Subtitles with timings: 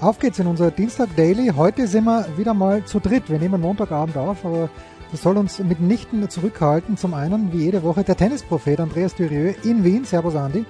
[0.00, 1.52] Auf geht's in unser Dienstag Daily.
[1.56, 3.28] Heute sind wir wieder mal zu dritt.
[3.28, 4.70] Wir nehmen Montagabend auf, aber
[5.10, 6.96] das soll uns mitnichten zurückhalten.
[6.96, 10.04] Zum einen, wie jede Woche, der Tennisprophet Andreas Dürieu in Wien.
[10.04, 10.64] Servus, Andi.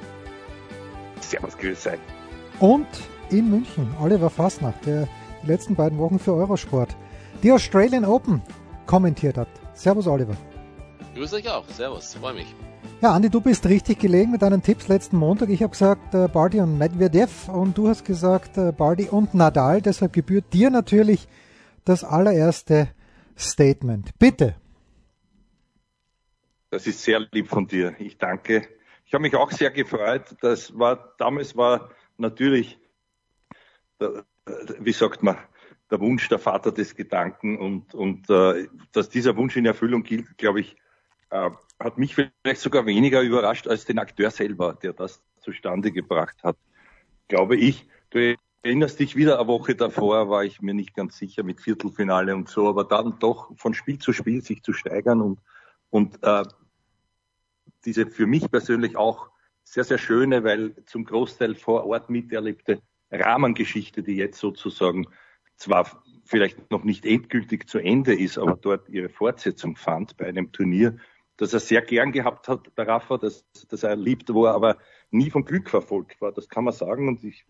[1.20, 1.98] Servus, grüß euch.
[2.58, 2.86] Und
[3.28, 5.06] in München, Oliver Fasnacht, der
[5.42, 6.96] die letzten beiden Wochen für Eurosport
[7.42, 8.40] die Australian Open
[8.86, 9.48] kommentiert hat.
[9.74, 10.36] Servus, Oliver.
[11.14, 11.68] Grüß euch auch.
[11.68, 12.54] Servus, freue mich.
[13.00, 15.50] Ja, Andi, du bist richtig gelegen mit deinen Tipps letzten Montag.
[15.50, 19.80] Ich habe gesagt äh, Barty und Medvedev und du hast gesagt äh, Barty und Nadal.
[19.80, 21.28] Deshalb gebührt dir natürlich
[21.84, 22.88] das allererste
[23.38, 24.18] Statement.
[24.18, 24.56] Bitte.
[26.70, 27.94] Das ist sehr lieb von dir.
[28.00, 28.66] Ich danke.
[29.06, 30.34] Ich habe mich auch sehr gefreut.
[30.40, 32.80] Das war damals war natürlich,
[34.80, 35.38] wie sagt man,
[35.88, 40.36] der Wunsch der Vater des Gedanken und und äh, dass dieser Wunsch in Erfüllung gilt,
[40.36, 40.76] glaube ich,
[41.30, 46.42] äh, hat mich vielleicht sogar weniger überrascht als den Akteur selber, der das zustande gebracht
[46.42, 46.56] hat,
[47.28, 47.86] glaube ich.
[48.10, 52.34] Du erinnerst dich wieder, eine Woche davor war ich mir nicht ganz sicher mit Viertelfinale
[52.34, 55.40] und so, aber dann doch von Spiel zu Spiel sich zu steigern und,
[55.90, 56.44] und äh,
[57.84, 59.30] diese für mich persönlich auch
[59.64, 65.06] sehr, sehr schöne, weil zum Großteil vor Ort miterlebte Rahmengeschichte, die jetzt sozusagen
[65.56, 70.52] zwar vielleicht noch nicht endgültig zu Ende ist, aber dort ihre Fortsetzung fand bei einem
[70.52, 70.98] Turnier,
[71.38, 74.76] dass er sehr gern gehabt hat, der Rafa, dass, dass er liebt, wo er aber
[75.10, 76.32] nie vom Glück verfolgt war.
[76.32, 77.08] Das kann man sagen.
[77.08, 77.46] Und ich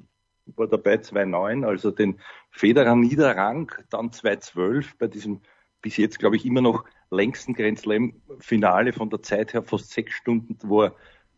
[0.56, 5.41] war dabei 2-9, also den Federer Niederrang, dann 2-12 bei diesem
[5.80, 10.14] bis jetzt, glaube ich, immer noch längsten Grand Slam-Finale von der Zeit her, fast sechs
[10.14, 10.95] Stunden, wo er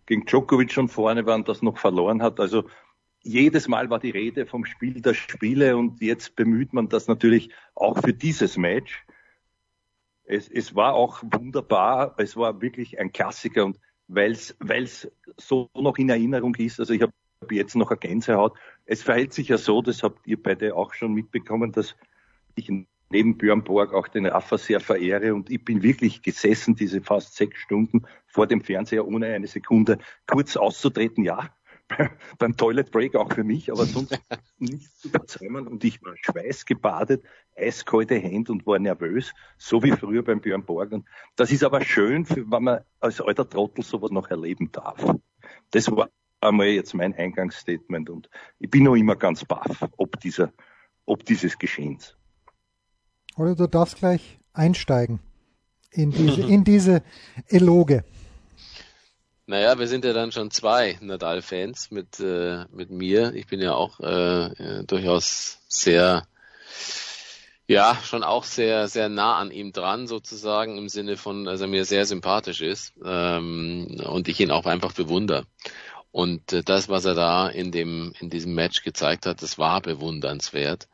[0.06, 2.40] gegen Djokovic schon vorne war und das noch verloren hat.
[2.40, 2.64] Also
[3.22, 7.50] jedes Mal war die Rede vom Spiel der Spiele und jetzt bemüht man das natürlich
[7.74, 9.04] auch für dieses Match
[10.30, 15.98] es, es war auch wunderbar, es war wirklich ein Klassiker und weil es so noch
[15.98, 17.12] in Erinnerung ist, also ich habe
[17.50, 18.56] jetzt noch eine Gänsehaut.
[18.84, 21.96] Es verhält sich ja so, das habt ihr beide auch schon mitbekommen, dass
[22.54, 22.70] ich
[23.10, 27.34] neben Björn Borg auch den Rafa sehr verehre und ich bin wirklich gesessen, diese fast
[27.34, 31.24] sechs Stunden vor dem Fernseher, ohne eine Sekunde kurz auszutreten.
[31.24, 31.50] Ja,
[32.38, 34.18] beim Toilet Break auch für mich, aber sonst
[34.58, 35.66] nichts zu überzeugen.
[35.66, 37.22] Und ich war schweißgebadet,
[37.56, 40.92] eiskalte Hände und war nervös, so wie früher beim Björn Borg.
[40.92, 41.06] Und
[41.36, 45.14] das ist aber schön, wenn man als alter Trottel sowas noch erleben darf.
[45.70, 50.52] Das war einmal jetzt mein Eingangsstatement und ich bin noch immer ganz baff, ob dieser,
[51.04, 52.16] ob dieses Geschehens.
[53.36, 55.20] Oder du darfst gleich einsteigen
[55.90, 57.02] in diese, in diese
[57.48, 58.04] Eloge.
[59.50, 63.34] Naja, wir sind ja dann schon zwei Nadal-Fans mit, äh, mit mir.
[63.34, 66.24] Ich bin ja auch äh, äh, durchaus sehr,
[67.66, 71.66] ja, schon auch sehr, sehr nah an ihm dran sozusagen im Sinne von, dass er
[71.66, 75.46] mir sehr sympathisch ist ähm, und ich ihn auch einfach bewundere.
[76.12, 79.80] Und äh, das, was er da in dem, in diesem Match gezeigt hat, das war
[79.80, 80.86] bewundernswert.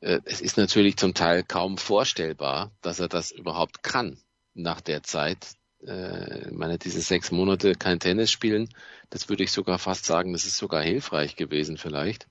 [0.00, 4.18] Äh, es ist natürlich zum Teil kaum vorstellbar, dass er das überhaupt kann
[4.52, 8.68] nach der Zeit, äh, meine, diese sechs Monate kein Tennis spielen,
[9.08, 12.28] das würde ich sogar fast sagen, das ist sogar hilfreich gewesen vielleicht,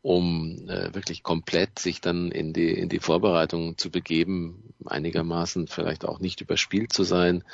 [0.00, 6.04] um äh, wirklich komplett sich dann in die, in die Vorbereitung zu begeben, einigermaßen vielleicht
[6.04, 7.44] auch nicht überspielt zu sein,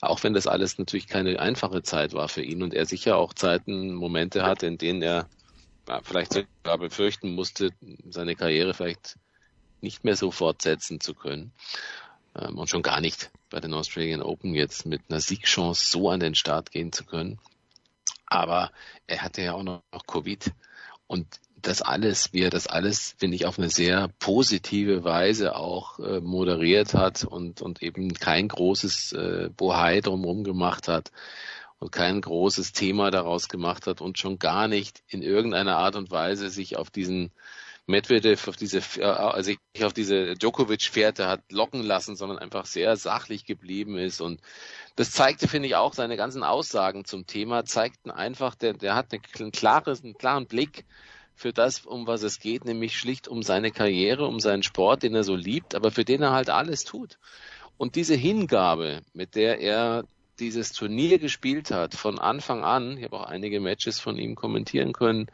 [0.00, 3.32] auch wenn das alles natürlich keine einfache Zeit war für ihn und er sicher auch
[3.32, 5.28] Zeiten, Momente hatte, in denen er
[5.88, 7.70] ja, vielleicht sogar befürchten musste,
[8.08, 9.18] seine Karriere vielleicht
[9.80, 11.52] nicht mehr so fortsetzen zu können
[12.36, 16.20] ähm, und schon gar nicht bei den Australian Open jetzt mit einer Siegchance so an
[16.20, 17.38] den Start gehen zu können.
[18.26, 18.70] Aber
[19.06, 20.52] er hatte ja auch noch, Covid
[21.06, 21.26] und
[21.62, 26.20] das alles, wie er das alles, finde ich, auf eine sehr positive Weise auch äh,
[26.20, 31.10] moderiert hat und, und eben kein großes äh, Bohai drumherum gemacht hat
[31.78, 36.10] und kein großes Thema daraus gemacht hat und schon gar nicht in irgendeiner Art und
[36.10, 37.32] Weise sich auf diesen
[37.86, 42.96] Medvedev auf diese, äh, also sich auf diese Djokovic-Fährte hat locken lassen, sondern einfach sehr
[42.96, 44.20] sachlich geblieben ist.
[44.20, 44.40] Und
[44.96, 49.12] das zeigte, finde ich, auch seine ganzen Aussagen zum Thema, zeigten einfach, der, der hat
[49.12, 50.84] einen, klares, einen klaren Blick
[51.34, 55.14] für das, um was es geht, nämlich schlicht um seine Karriere, um seinen Sport, den
[55.14, 57.18] er so liebt, aber für den er halt alles tut.
[57.78, 60.04] Und diese Hingabe, mit der er
[60.38, 64.92] dieses Turnier gespielt hat, von Anfang an, ich habe auch einige Matches von ihm kommentieren
[64.92, 65.30] können,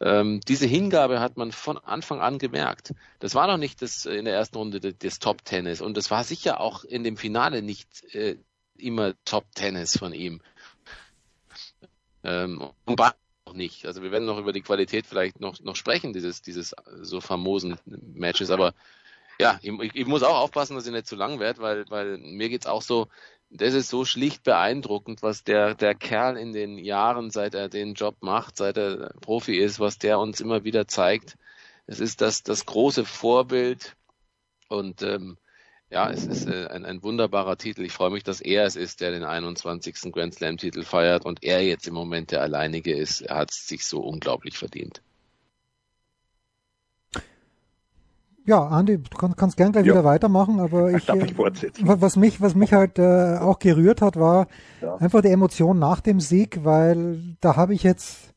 [0.00, 2.94] ähm, diese Hingabe hat man von Anfang an gemerkt.
[3.18, 6.24] Das war noch nicht das in der ersten Runde des Top Tennis und das war
[6.24, 8.36] sicher auch in dem Finale nicht äh,
[8.76, 10.40] immer Top Tennis von ihm.
[12.22, 13.86] Ähm, und war auch nicht.
[13.86, 17.76] Also wir werden noch über die Qualität vielleicht noch noch sprechen dieses dieses so famosen
[17.86, 18.74] Matches, aber
[19.40, 22.48] ja, ich, ich muss auch aufpassen, dass ich nicht zu lang werde, weil weil mir
[22.48, 23.08] geht's auch so
[23.50, 27.94] das ist so schlicht beeindruckend, was der, der Kerl in den Jahren, seit er den
[27.94, 31.36] Job macht, seit er Profi ist, was der uns immer wieder zeigt.
[31.86, 33.96] Es ist das, das große Vorbild
[34.68, 35.38] und ähm,
[35.90, 37.82] ja, es ist äh, ein, ein wunderbarer Titel.
[37.82, 40.12] Ich freue mich, dass er es ist, der den 21.
[40.12, 43.22] Grand Slam Titel feiert und er jetzt im Moment der alleinige ist.
[43.22, 45.00] Er hat es sich so unglaublich verdient.
[48.48, 49.92] Ja, Andi, du kannst, kannst gern gleich ja.
[49.92, 51.86] wieder weitermachen, aber ich, Darf ich fortsetzen?
[51.86, 54.46] was mich, was mich halt äh, auch gerührt hat, war
[54.80, 54.96] ja.
[54.96, 58.32] einfach die Emotion nach dem Sieg, weil da habe ich jetzt,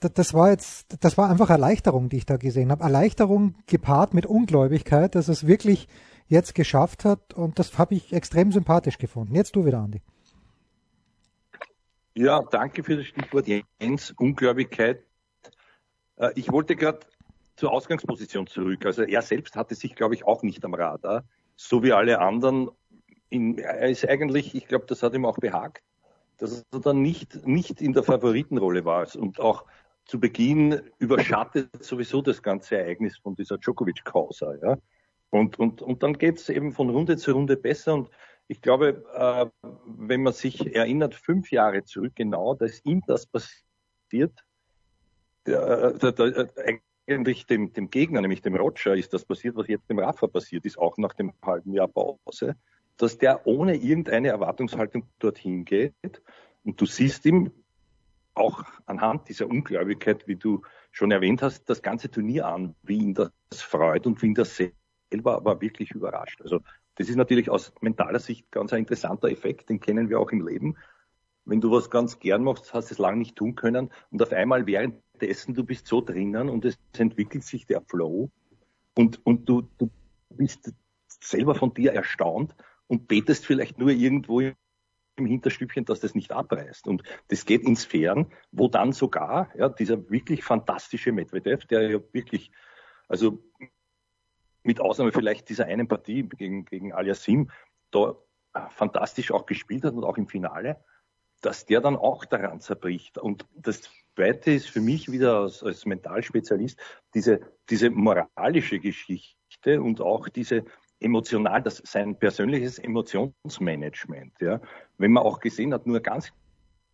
[0.00, 2.84] das war jetzt, das war einfach Erleichterung, die ich da gesehen habe.
[2.84, 5.88] Erleichterung gepaart mit Ungläubigkeit, dass es wirklich
[6.28, 9.34] jetzt geschafft hat und das habe ich extrem sympathisch gefunden.
[9.34, 10.02] Jetzt du wieder, Andi.
[12.14, 15.02] Ja, danke für das Stichwort Jens, Ungläubigkeit.
[16.16, 17.00] Äh, ich wollte gerade
[17.60, 18.86] zur Ausgangsposition zurück.
[18.86, 21.24] Also er selbst hatte sich, glaube ich, auch nicht am Radar,
[21.56, 22.70] so wie alle anderen.
[23.28, 25.84] In, er ist eigentlich, ich glaube, das hat ihm auch behagt,
[26.38, 29.66] dass er dann nicht, nicht in der Favoritenrolle war und auch
[30.06, 34.54] zu Beginn überschattet sowieso das ganze Ereignis von dieser Djokovic-Causa.
[34.62, 34.78] Ja?
[35.28, 37.92] Und, und, und dann geht es eben von Runde zu Runde besser.
[37.92, 38.10] Und
[38.48, 44.32] ich glaube, äh, wenn man sich erinnert, fünf Jahre zurück genau, dass ihm das passiert,
[45.46, 46.80] der, der, der,
[47.10, 50.64] eigentlich dem, dem Gegner, nämlich dem Roger, ist das passiert, was jetzt dem Rafa passiert
[50.64, 52.56] ist, auch nach dem halben Jahr Pause,
[52.96, 56.22] dass der ohne irgendeine Erwartungshaltung dorthin geht.
[56.64, 57.50] Und du siehst ihm
[58.34, 60.62] auch anhand dieser Ungläubigkeit, wie du
[60.92, 64.56] schon erwähnt hast, das ganze Turnier an, wie ihn das freut und wie ihn das
[64.56, 66.40] selber aber wirklich überrascht.
[66.42, 66.60] Also
[66.96, 70.46] das ist natürlich aus mentaler Sicht ganz ein interessanter Effekt, den kennen wir auch im
[70.46, 70.76] Leben.
[71.44, 74.32] Wenn du was ganz gern machst, hast du es lange nicht tun können und auf
[74.32, 78.30] einmal während dessen, du bist so drinnen und es entwickelt sich der Flow
[78.94, 79.90] und, und du, du
[80.30, 80.72] bist
[81.08, 82.54] selber von dir erstaunt
[82.86, 86.86] und betest vielleicht nur irgendwo im Hinterstübchen, dass das nicht abreißt.
[86.86, 92.00] Und das geht in Sphären, wo dann sogar ja, dieser wirklich fantastische Medvedev, der ja
[92.12, 92.50] wirklich,
[93.08, 93.42] also
[94.62, 97.50] mit Ausnahme vielleicht dieser einen Partie gegen, gegen Aliasim,
[97.90, 98.16] da
[98.70, 100.82] fantastisch auch gespielt hat und auch im Finale,
[101.40, 103.18] dass der dann auch daran zerbricht.
[103.18, 103.88] Und das
[104.20, 106.78] Zweite ist für mich wieder als, als Mentalspezialist
[107.14, 107.40] diese,
[107.70, 110.62] diese moralische Geschichte und auch diese
[111.00, 114.34] emotional, das sein persönliches Emotionsmanagement.
[114.42, 114.60] Ja.
[114.98, 116.34] Wenn man auch gesehen hat, nur ein ganz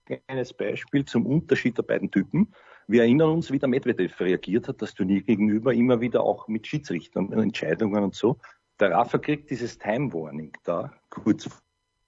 [0.04, 2.54] kleines Beispiel zum Unterschied der beiden Typen.
[2.86, 6.64] Wir erinnern uns, wie der Medvedev reagiert hat, das Turnier gegenüber, immer wieder auch mit
[6.64, 8.38] Schiedsrichtern, Entscheidungen und so.
[8.78, 11.50] Der Rafa kriegt dieses Time Warning da, kurz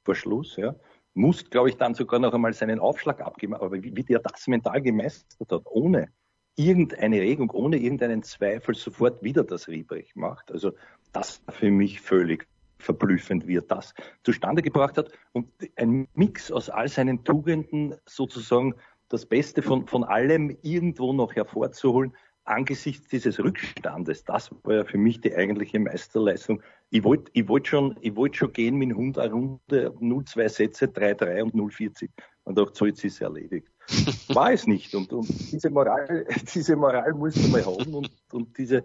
[0.04, 0.76] vor Schluss, ja
[1.14, 3.54] muss, glaube ich, dann sogar noch einmal seinen Aufschlag abgeben.
[3.54, 6.08] Aber wie, wie der das mental gemeistert hat, ohne
[6.56, 10.50] irgendeine Regung, ohne irgendeinen Zweifel sofort wieder das Riebrech macht.
[10.50, 10.72] Also
[11.12, 12.46] das für mich völlig
[12.78, 13.94] verblüffend, wie er das
[14.24, 15.10] zustande gebracht hat.
[15.32, 18.74] Und ein Mix aus all seinen Tugenden, sozusagen
[19.08, 22.14] das Beste von, von allem irgendwo noch hervorzuholen,
[22.48, 26.62] angesichts dieses Rückstandes, das war ja für mich die eigentliche Meisterleistung.
[26.90, 30.48] Ich wollte ich wollt schon, ich wollt schon gehen mit dem Hund eine Runde, 0-2
[30.48, 32.08] Sätze, 3-3 und 0-40.
[32.44, 33.68] Und dachte, so jetzt ist es erledigt.
[34.34, 34.94] War es nicht.
[34.94, 38.84] Und, und diese Moral, diese Moral muss man mal haben und, und diese,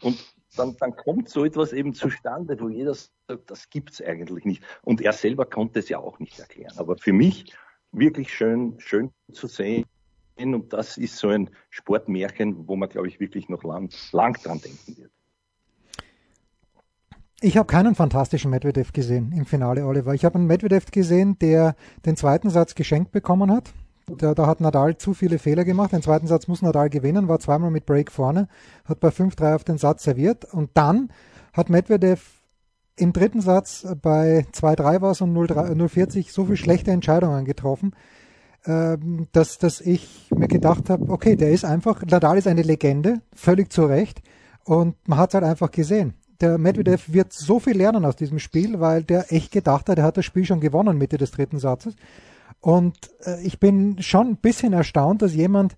[0.00, 0.18] und
[0.56, 4.62] dann, dann kommt so etwas eben zustande, wo jeder sagt, das gibt's eigentlich nicht.
[4.82, 6.72] Und er selber konnte es ja auch nicht erklären.
[6.76, 7.54] Aber für mich
[7.92, 9.84] wirklich schön, schön zu sehen,
[10.42, 14.60] und das ist so ein Sportmärchen, wo man, glaube ich, wirklich noch lang, lang dran
[14.60, 15.10] denken wird.
[17.44, 20.14] Ich habe keinen fantastischen Medvedev gesehen im Finale, Oliver.
[20.14, 21.74] Ich habe einen Medvedev gesehen, der
[22.06, 23.72] den zweiten Satz geschenkt bekommen hat.
[24.06, 25.92] Da, da, hat Nadal zu viele Fehler gemacht.
[25.92, 28.48] Den zweiten Satz muss Nadal gewinnen, war zweimal mit Break vorne,
[28.84, 31.10] hat bei 5-3 auf den Satz serviert und dann
[31.52, 32.42] hat Medvedev
[32.96, 37.92] im dritten Satz bei 2-3 war es und 0-40 so viele schlechte Entscheidungen getroffen,
[38.66, 43.20] ähm, dass, dass ich mir gedacht habe, okay, der ist einfach, Nadal ist eine Legende,
[43.34, 44.22] völlig zu Recht.
[44.64, 46.14] Und man hat es halt einfach gesehen.
[46.40, 50.04] Der Medvedev wird so viel lernen aus diesem Spiel, weil der echt gedacht hat, er
[50.04, 51.94] hat das Spiel schon gewonnen Mitte des dritten Satzes.
[52.60, 55.76] Und äh, ich bin schon ein bisschen erstaunt, dass jemand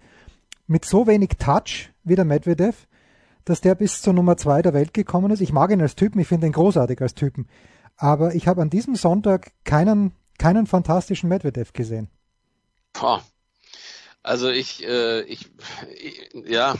[0.67, 2.87] mit so wenig Touch wie der Medvedev,
[3.45, 5.41] dass der bis zur Nummer zwei der Welt gekommen ist.
[5.41, 7.47] Ich mag ihn als Typen, ich finde ihn großartig als Typen.
[7.97, 12.09] Aber ich habe an diesem Sonntag keinen, keinen fantastischen Medvedev gesehen.
[12.95, 13.23] Boah.
[14.23, 15.51] Also ich, äh, ich,
[15.97, 16.77] ich, ja,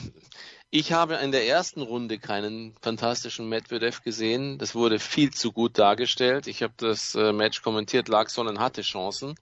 [0.71, 4.59] ich habe in der ersten Runde keinen fantastischen Medvedev gesehen.
[4.59, 6.47] Das wurde viel zu gut dargestellt.
[6.47, 8.09] Ich habe das äh, Match kommentiert.
[8.09, 9.35] Larksonen hatte Chancen.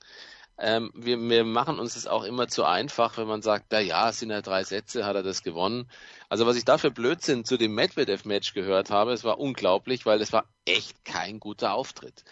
[0.59, 4.11] Ähm, wir, wir machen uns das auch immer zu einfach, wenn man sagt, na ja,
[4.11, 5.88] es sind ja drei Sätze, hat er das gewonnen.
[6.28, 10.21] Also was ich da für Blödsinn zu dem Medvedev-Match gehört habe, es war unglaublich, weil
[10.21, 12.25] es war echt kein guter Auftritt.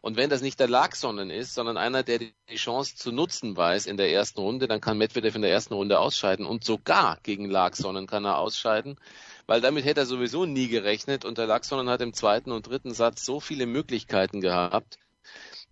[0.00, 3.86] Und wenn das nicht der Larksonnen ist, sondern einer, der die Chance zu nutzen weiß
[3.86, 7.48] in der ersten Runde, dann kann Medvedev in der ersten Runde ausscheiden und sogar gegen
[7.48, 8.98] Larksonnen kann er ausscheiden,
[9.46, 12.94] weil damit hätte er sowieso nie gerechnet und der Larksonnen hat im zweiten und dritten
[12.94, 14.98] Satz so viele Möglichkeiten gehabt,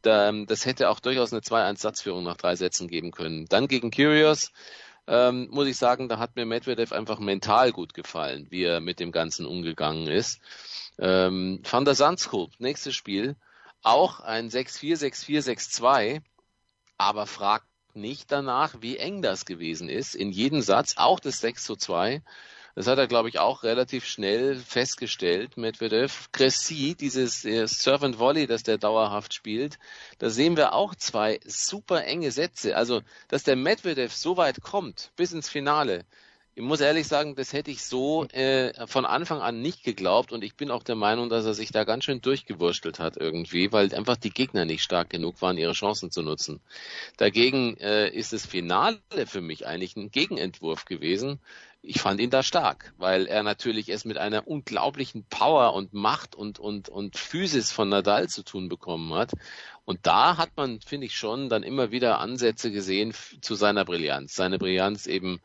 [0.03, 3.47] das hätte auch durchaus eine 2-1-Satzführung nach drei Sätzen geben können.
[3.47, 4.53] Dann gegen Curious,
[5.07, 9.01] ähm, muss ich sagen, da hat mir Medvedev einfach mental gut gefallen, wie er mit
[9.01, 10.41] dem Ganzen umgegangen ist.
[10.99, 13.37] Ähm, Van der Zandskulp, nächstes Spiel,
[13.83, 15.43] auch ein 6-4, 6-4,
[15.81, 16.23] 6-2,
[16.99, 20.15] aber fragt nicht danach, wie eng das gewesen ist.
[20.15, 22.23] In jedem Satz, auch das 6 zu 2.
[22.75, 26.29] Das hat er, glaube ich, auch relativ schnell festgestellt, Medvedev.
[26.33, 29.79] Cressy, dieses äh, Servant Volley, das der dauerhaft spielt,
[30.19, 32.77] da sehen wir auch zwei super enge Sätze.
[32.77, 36.05] Also, dass der Medvedev so weit kommt, bis ins Finale,
[36.61, 40.43] ich muss ehrlich sagen, das hätte ich so äh, von Anfang an nicht geglaubt und
[40.43, 43.95] ich bin auch der Meinung, dass er sich da ganz schön durchgewurstelt hat irgendwie, weil
[43.95, 46.61] einfach die Gegner nicht stark genug waren, ihre Chancen zu nutzen.
[47.17, 51.39] Dagegen äh, ist das Finale für mich eigentlich ein Gegenentwurf gewesen.
[51.83, 56.35] Ich fand ihn da stark, weil er natürlich es mit einer unglaublichen Power und Macht
[56.35, 59.33] und, und, und Physis von Nadal zu tun bekommen hat.
[59.87, 64.35] Und da hat man, finde ich schon, dann immer wieder Ansätze gesehen zu seiner Brillanz.
[64.35, 65.41] Seine Brillanz eben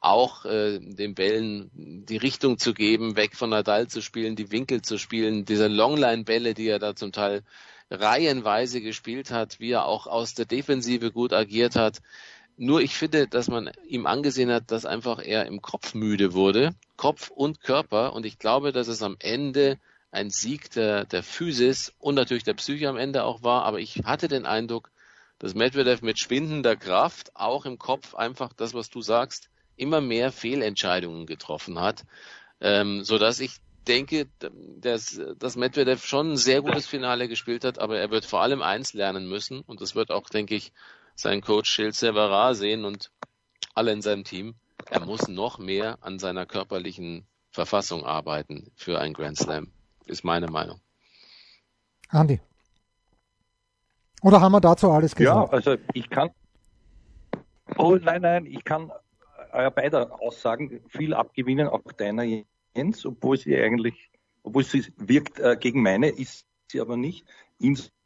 [0.00, 4.82] auch äh, den Bällen die Richtung zu geben, weg von Nadal zu spielen, die Winkel
[4.82, 7.42] zu spielen, diese Longline-Bälle, die er da zum Teil
[7.90, 11.98] reihenweise gespielt hat, wie er auch aus der Defensive gut agiert hat.
[12.62, 16.74] Nur ich finde, dass man ihm angesehen hat, dass einfach er im Kopf müde wurde,
[16.98, 18.12] Kopf und Körper.
[18.12, 19.78] Und ich glaube, dass es am Ende
[20.10, 23.64] ein Sieg der, der Physis und natürlich der Psyche am Ende auch war.
[23.64, 24.90] Aber ich hatte den Eindruck,
[25.38, 29.48] dass Medvedev mit schwindender Kraft auch im Kopf einfach das, was du sagst,
[29.78, 32.04] immer mehr Fehlentscheidungen getroffen hat,
[32.60, 33.52] ähm, so ich
[33.88, 34.26] denke,
[34.82, 38.60] dass, dass Medvedev schon ein sehr gutes Finale gespielt hat, aber er wird vor allem
[38.60, 40.72] eins lernen müssen und das wird auch, denke ich,
[41.20, 43.12] sein Coach Gilles Servera sehen und
[43.74, 44.54] alle in seinem Team.
[44.86, 49.70] Er muss noch mehr an seiner körperlichen Verfassung arbeiten für ein Grand Slam,
[50.06, 50.80] ist meine Meinung.
[52.08, 52.40] Andi.
[54.22, 55.50] Oder haben wir dazu alles gesagt?
[55.50, 56.30] Ja, also ich kann.
[57.76, 58.90] Oh nein, nein, ich kann
[59.52, 62.24] euer beider Aussagen viel abgewinnen, auch deiner
[62.74, 64.10] Jens, obwohl sie eigentlich,
[64.42, 67.26] obwohl sie wirkt äh, gegen meine, ist sie aber nicht.
[67.58, 67.99] Insofern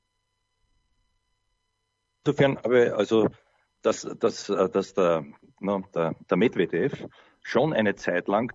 [2.27, 3.29] aber also,
[3.83, 5.25] dass, dass, äh, dass der,
[5.61, 7.07] na, der, der Medvedev
[7.43, 8.53] schon eine Zeit lang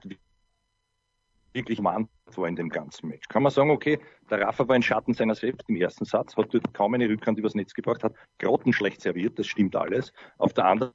[1.53, 3.27] wirklich Mann war in dem ganzen Match.
[3.27, 3.99] Kann man sagen, okay,
[4.29, 7.39] der Rafa war ein Schatten seiner selbst im ersten Satz, hat dort kaum eine Rückhand
[7.39, 10.13] übers Netz gebracht, hat grottenschlecht serviert, das stimmt alles.
[10.38, 10.93] Auf der anderen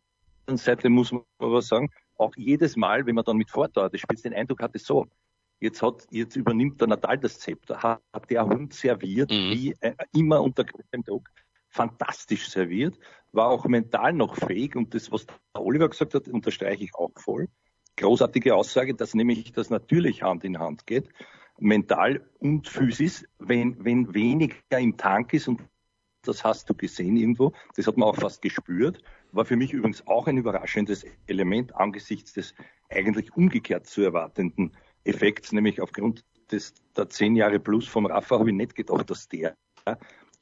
[0.48, 4.22] Seite muss man aber sagen, auch jedes Mal, wenn man dann mit Vorteil des Spiels
[4.22, 5.06] den Eindruck hatte, so,
[5.60, 9.50] jetzt hat, jetzt übernimmt der Natal das Zepter, hat, hat der Hund serviert, mhm.
[9.50, 11.28] wie äh, immer unter großem Druck,
[11.74, 12.98] fantastisch serviert,
[13.32, 17.48] war auch mental noch fähig und das, was Oliver gesagt hat, unterstreiche ich auch voll.
[17.96, 21.08] Großartige Aussage, dass nämlich das natürlich Hand in Hand geht,
[21.58, 25.62] mental und physisch, wenn, wenn weniger im Tank ist und
[26.22, 29.02] das hast du gesehen irgendwo, das hat man auch fast gespürt
[29.34, 32.54] war für mich übrigens auch ein überraschendes Element angesichts des
[32.88, 38.50] eigentlich umgekehrt zu erwartenden Effekts, nämlich aufgrund des, der zehn Jahre plus vom Rafa habe
[38.50, 39.56] ich nicht gedacht, dass der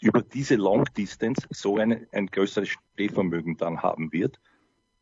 [0.02, 4.40] über diese Long Distance so eine, ein größeres Stehvermögen dann haben wird.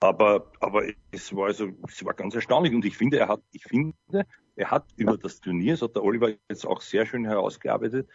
[0.01, 3.65] Aber, aber es war also, es war ganz erstaunlich und ich finde, er hat, ich
[3.65, 3.95] finde,
[4.57, 8.09] er hat über das Turnier, das hat der Oliver jetzt auch sehr schön herausgearbeitet,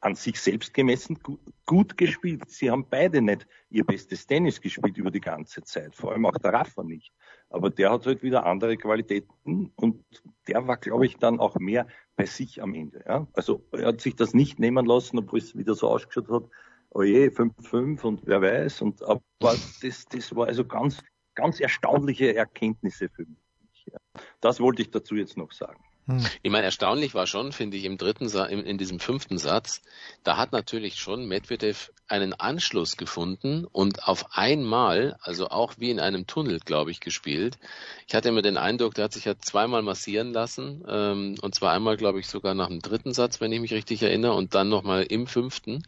[0.00, 1.18] an sich selbst gemessen
[1.64, 2.48] gut gespielt.
[2.48, 6.38] Sie haben beide nicht ihr bestes Tennis gespielt über die ganze Zeit, vor allem auch
[6.38, 7.12] der Rafa nicht.
[7.48, 10.04] Aber der hat halt wieder andere Qualitäten und
[10.48, 11.86] der war, glaube ich, dann auch mehr
[12.16, 13.04] bei sich am Ende.
[13.06, 13.26] Ja?
[13.34, 16.50] Also er hat sich das nicht nehmen lassen, obwohl es wieder so ausgeschaut hat,
[16.90, 18.82] oh je, 5-5 und wer weiß.
[18.82, 21.02] Und aber das, das war also ganz,
[21.34, 23.86] ganz erstaunliche Erkenntnisse für mich.
[23.86, 23.98] Ja.
[24.40, 25.85] Das wollte ich dazu jetzt noch sagen.
[26.06, 26.24] Hm.
[26.42, 29.82] Ich meine, erstaunlich war schon, finde ich, im dritten Sa in, in, diesem fünften Satz,
[30.22, 35.98] da hat natürlich schon Medvedev einen Anschluss gefunden und auf einmal, also auch wie in
[35.98, 37.58] einem Tunnel, glaube ich, gespielt.
[38.06, 41.72] Ich hatte immer den Eindruck, der hat sich ja zweimal massieren lassen, ähm, und zwar
[41.72, 44.68] einmal, glaube ich, sogar nach dem dritten Satz, wenn ich mich richtig erinnere, und dann
[44.68, 45.82] nochmal im fünften.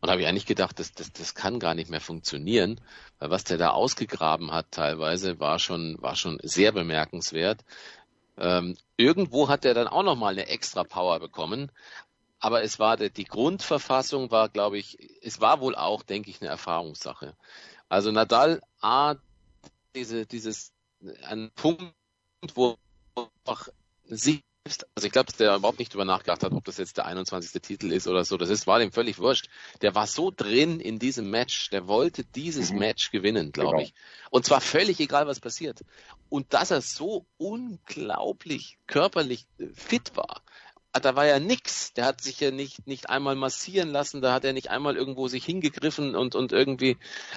[0.00, 2.78] Und habe ich eigentlich gedacht, das, das, das kann gar nicht mehr funktionieren,
[3.18, 7.64] weil was der da ausgegraben hat teilweise war schon, war schon sehr bemerkenswert.
[8.38, 11.70] Ähm, irgendwo hat er dann auch nochmal eine extra Power bekommen,
[12.38, 16.50] aber es war die Grundverfassung war, glaube ich, es war wohl auch, denke ich, eine
[16.50, 17.34] Erfahrungssache.
[17.88, 19.14] Also Nadal, A,
[19.94, 20.72] diese, dieses,
[21.22, 21.94] ein Punkt,
[22.54, 22.76] wo
[23.14, 23.68] einfach
[24.68, 27.06] sie also ich glaube, dass der überhaupt nicht drüber nachgedacht hat, ob das jetzt der
[27.06, 27.60] 21.
[27.62, 28.36] Titel ist oder so.
[28.36, 29.48] Das ist, war dem völlig wurscht.
[29.82, 31.70] Der war so drin in diesem Match.
[31.70, 32.78] Der wollte dieses mhm.
[32.78, 33.82] Match gewinnen, glaube genau.
[33.82, 33.94] ich.
[34.30, 35.84] Und zwar völlig egal, was passiert.
[36.28, 40.42] Und dass er so unglaublich körperlich fit war,
[40.96, 41.92] Ah, da war ja nix.
[41.92, 45.28] Der hat sich ja nicht, nicht einmal massieren lassen, da hat er nicht einmal irgendwo
[45.28, 46.96] sich hingegriffen und, und irgendwie,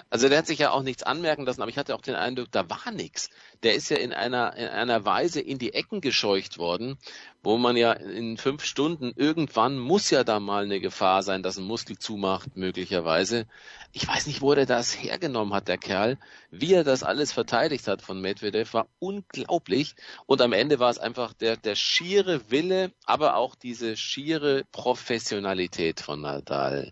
[0.10, 2.48] also der hat sich ja auch nichts anmerken lassen, aber ich hatte auch den Eindruck,
[2.51, 3.30] da war nix.
[3.63, 6.98] Der ist ja in einer, in einer Weise in die Ecken gescheucht worden,
[7.41, 11.58] wo man ja in fünf Stunden irgendwann muss ja da mal eine Gefahr sein, dass
[11.58, 13.48] ein Muskel zumacht, möglicherweise.
[13.93, 16.17] Ich weiß nicht, wo er das hergenommen hat, der Kerl.
[16.51, 19.96] Wie er das alles verteidigt hat von Medvedev, war unglaublich.
[20.25, 26.01] Und am Ende war es einfach der, der schiere Wille, aber auch diese schiere Professionalität
[26.01, 26.91] von Nadal.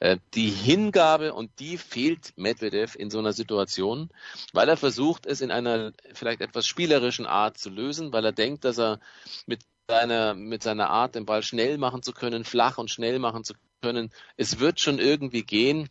[0.00, 4.10] Äh, die Hingabe und die fehlt Medvedev in so einer Situation,
[4.52, 8.64] weil er versucht, es in einer vielleicht etwas spielerischen Art zu lösen, weil er denkt,
[8.64, 9.00] dass er
[9.46, 13.42] mit seiner, mit seiner Art, den Ball schnell machen zu können, flach und schnell machen
[13.42, 15.88] zu können, es wird schon irgendwie gehen.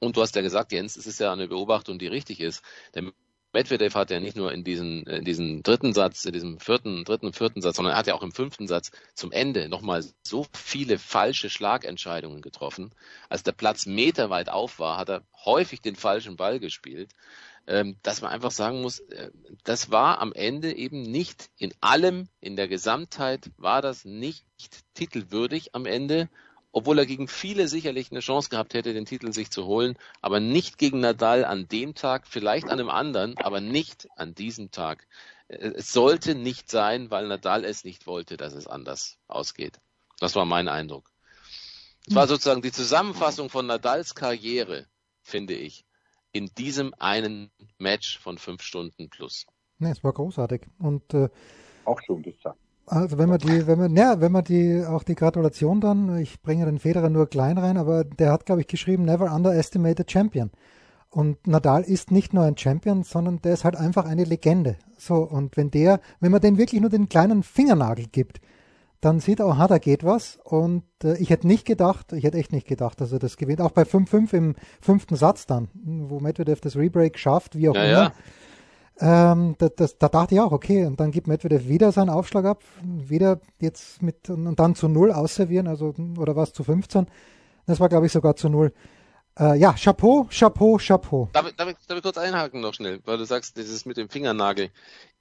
[0.00, 2.62] Und du hast ja gesagt, Jens, es ist ja eine Beobachtung, die richtig ist.
[2.94, 3.12] Der
[3.52, 7.32] Medvedev hat ja nicht nur in diesen, in diesen dritten Satz, in diesem vierten, dritten,
[7.32, 10.98] vierten Satz, sondern er hat ja auch im fünften Satz zum Ende nochmal so viele
[10.98, 12.94] falsche Schlagentscheidungen getroffen.
[13.28, 17.10] Als der Platz meterweit auf war, hat er häufig den falschen Ball gespielt,
[18.02, 19.30] dass man einfach sagen muss, äh,
[19.64, 24.44] das war am Ende eben nicht in allem, in der Gesamtheit war das nicht
[24.94, 26.28] titelwürdig am Ende
[26.72, 30.40] obwohl er gegen viele sicherlich eine Chance gehabt hätte, den Titel sich zu holen, aber
[30.40, 35.06] nicht gegen Nadal an dem Tag, vielleicht an einem anderen, aber nicht an diesem Tag.
[35.48, 39.80] Äh, es sollte nicht sein, weil Nadal es nicht wollte, dass es anders ausgeht.
[40.18, 41.10] Das war mein Eindruck.
[42.06, 44.86] Es war sozusagen die Zusammenfassung von Nadals Karriere,
[45.22, 45.84] finde ich,
[46.32, 49.46] in diesem einen Match von fünf Stunden plus.
[49.78, 50.62] Nee, es war großartig.
[50.78, 51.28] Und äh,
[51.84, 52.58] auch schon gesagt.
[52.86, 56.42] Also wenn man die, wenn man, ja, wenn man die, auch die Gratulation dann, ich
[56.42, 60.04] bringe den Federer nur klein rein, aber der hat, glaube ich, geschrieben, never underestimate a
[60.08, 60.50] champion.
[61.08, 64.76] Und Nadal ist nicht nur ein Champion, sondern der ist halt einfach eine Legende.
[64.96, 68.40] So, und wenn der, wenn man den wirklich nur den kleinen Fingernagel gibt,
[69.02, 70.38] dann sieht er, aha, da geht was.
[70.44, 73.60] Und äh, ich hätte nicht gedacht, ich hätte echt nicht gedacht, dass er das gewinnt.
[73.60, 77.84] Auch bei 5-5 im fünften Satz dann, wo Medvedev das Rebreak schafft, wie auch ja,
[77.84, 78.12] immer.
[79.00, 79.32] Ja.
[79.32, 82.44] Ähm, da, das, da dachte ich auch, okay, und dann gibt Medvedev wieder seinen Aufschlag
[82.44, 87.06] ab, wieder jetzt mit und dann zu null ausservieren, also oder was zu 15.
[87.66, 88.72] Das war, glaube ich, sogar zu null.
[89.36, 91.28] Äh, ja, Chapeau, Chapeau, Chapeau.
[91.32, 93.96] Darf darf, ich, darf ich kurz einhaken noch schnell, weil du sagst, das ist mit
[93.96, 94.70] dem Fingernagel.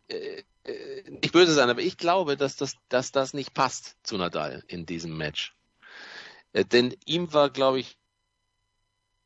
[0.08, 4.18] Äh, äh, nicht böse sein, aber ich glaube, dass das, dass das nicht passt zu
[4.18, 5.56] Nadal in diesem Match.
[6.54, 7.98] Äh, denn ihm war, glaube ich,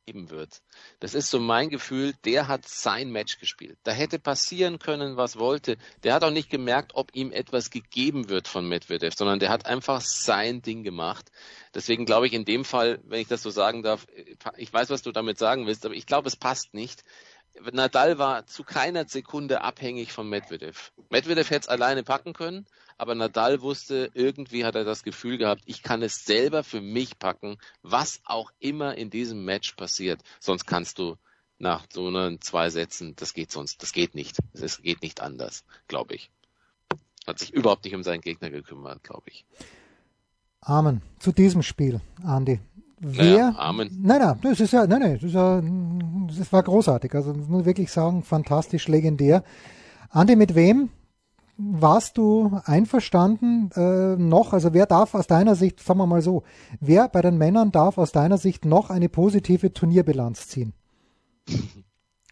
[0.06, 0.62] geben wird.
[1.00, 3.78] Das ist so mein Gefühl, der hat sein Match gespielt.
[3.84, 5.78] Da hätte passieren können, was wollte.
[6.04, 9.66] Der hat auch nicht gemerkt, ob ihm etwas gegeben wird von Medvedev, sondern der hat
[9.66, 11.32] einfach sein Ding gemacht.
[11.74, 14.06] Deswegen glaube ich in dem Fall, wenn ich das so sagen darf,
[14.58, 17.04] ich weiß, was du damit sagen willst, aber ich glaube, es passt nicht.
[17.72, 20.92] Nadal war zu keiner Sekunde abhängig von Medvedev.
[21.10, 22.66] Medvedev hätte es alleine packen können,
[22.98, 27.20] aber Nadal wusste, irgendwie hat er das Gefühl gehabt, ich kann es selber für mich
[27.20, 30.22] packen, was auch immer in diesem Match passiert.
[30.40, 31.18] Sonst kannst du
[31.58, 34.38] nach so einen zwei Sätzen, das geht sonst, das geht nicht.
[34.54, 36.30] Es geht nicht anders, glaube ich.
[37.26, 39.46] Hat sich überhaupt nicht um seinen Gegner gekümmert, glaube ich.
[40.62, 41.02] Amen.
[41.20, 42.60] Zu diesem Spiel, Andi.
[43.00, 43.52] Wer?
[43.52, 43.90] Naja, Amen.
[44.02, 45.62] Nein, nein, das ist ja, nein, nein, das, ist ja,
[46.40, 47.14] das war großartig.
[47.14, 49.44] Also muss ich wirklich sagen, fantastisch, legendär.
[50.10, 50.90] Andi, mit wem
[51.58, 54.54] warst du einverstanden äh, noch?
[54.54, 56.44] Also wer darf aus deiner Sicht, sagen wir mal so,
[56.80, 60.74] wer bei den Männern darf aus deiner Sicht noch eine positive Turnierbilanz ziehen?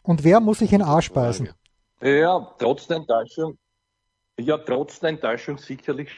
[0.04, 1.50] Und wer muss sich in Arsch beißen?
[2.02, 3.58] Ja, trotz der Enttäuschung,
[4.38, 6.10] ja, trotz der Enttäuschung sicherlich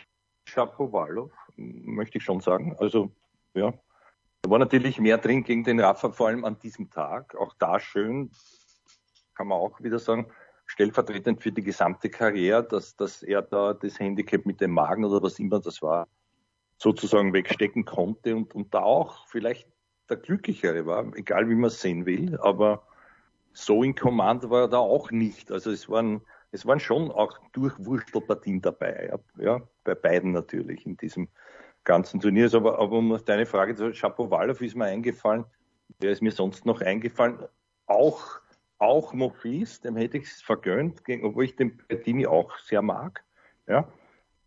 [0.46, 2.76] Shapovalov, möchte ich schon sagen.
[2.80, 3.12] Also,
[3.54, 3.74] ja,
[4.46, 7.36] da war natürlich mehr drin gegen den Rafa, vor allem an diesem Tag.
[7.36, 8.30] Auch da schön,
[9.34, 10.28] kann man auch wieder sagen,
[10.68, 15.24] stellvertretend für die gesamte Karriere, dass, dass er da das Handicap mit dem Magen oder
[15.24, 16.08] was immer das war,
[16.78, 19.68] sozusagen wegstecken konnte und, und da auch vielleicht
[20.10, 22.84] der Glücklichere war, egal wie man es sehen will, aber
[23.52, 25.52] so in Command war er da auch nicht.
[25.52, 31.30] Also es waren, es waren schon auch Durchwurstelpartien dabei, ja, bei beiden natürlich in diesem
[31.86, 32.54] ganzen Turniers.
[32.54, 35.46] Aber, aber um auf deine Frage zu Shapovalov ist mir eingefallen,
[36.00, 37.40] wer ist mir sonst noch eingefallen?
[37.86, 38.42] Auch,
[38.78, 43.24] auch Mofis, dem hätte ich es vergönnt, obwohl ich den Bertini auch sehr mag.
[43.68, 43.88] Ja.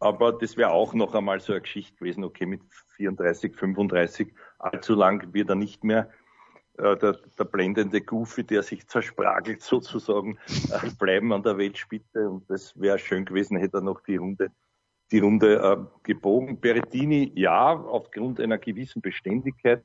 [0.01, 2.61] Aber das wäre auch noch einmal so eine Geschichte gewesen, okay, mit
[2.97, 6.09] 34, 35, allzu lang wird er nicht mehr
[6.79, 10.39] äh, der, der blendende Goofy, der sich zerspragelt sozusagen,
[10.71, 12.29] äh, bleiben an der Weltspitze.
[12.29, 14.51] Und das wäre schön gewesen, hätte er noch die Runde,
[15.11, 16.61] die Runde äh, gebogen.
[16.61, 19.83] Berettini, ja, aufgrund einer gewissen Beständigkeit,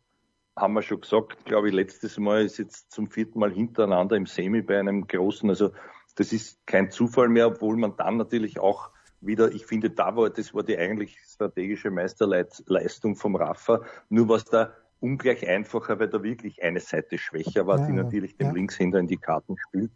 [0.56, 4.26] haben wir schon gesagt, glaube ich, letztes Mal ist jetzt zum vierten Mal hintereinander im
[4.26, 5.50] Semi bei einem großen.
[5.50, 5.72] Also
[6.16, 10.30] das ist kein Zufall mehr, obwohl man dann natürlich auch wieder, ich finde, da war,
[10.30, 13.82] das war die eigentlich strategische Meisterleistung vom Rafa.
[14.10, 18.38] Nur was da ungleich einfacher, weil da wirklich eine Seite schwächer war, ja, die natürlich
[18.38, 18.54] dem ja.
[18.54, 19.92] Linkshänder in die Karten spielt.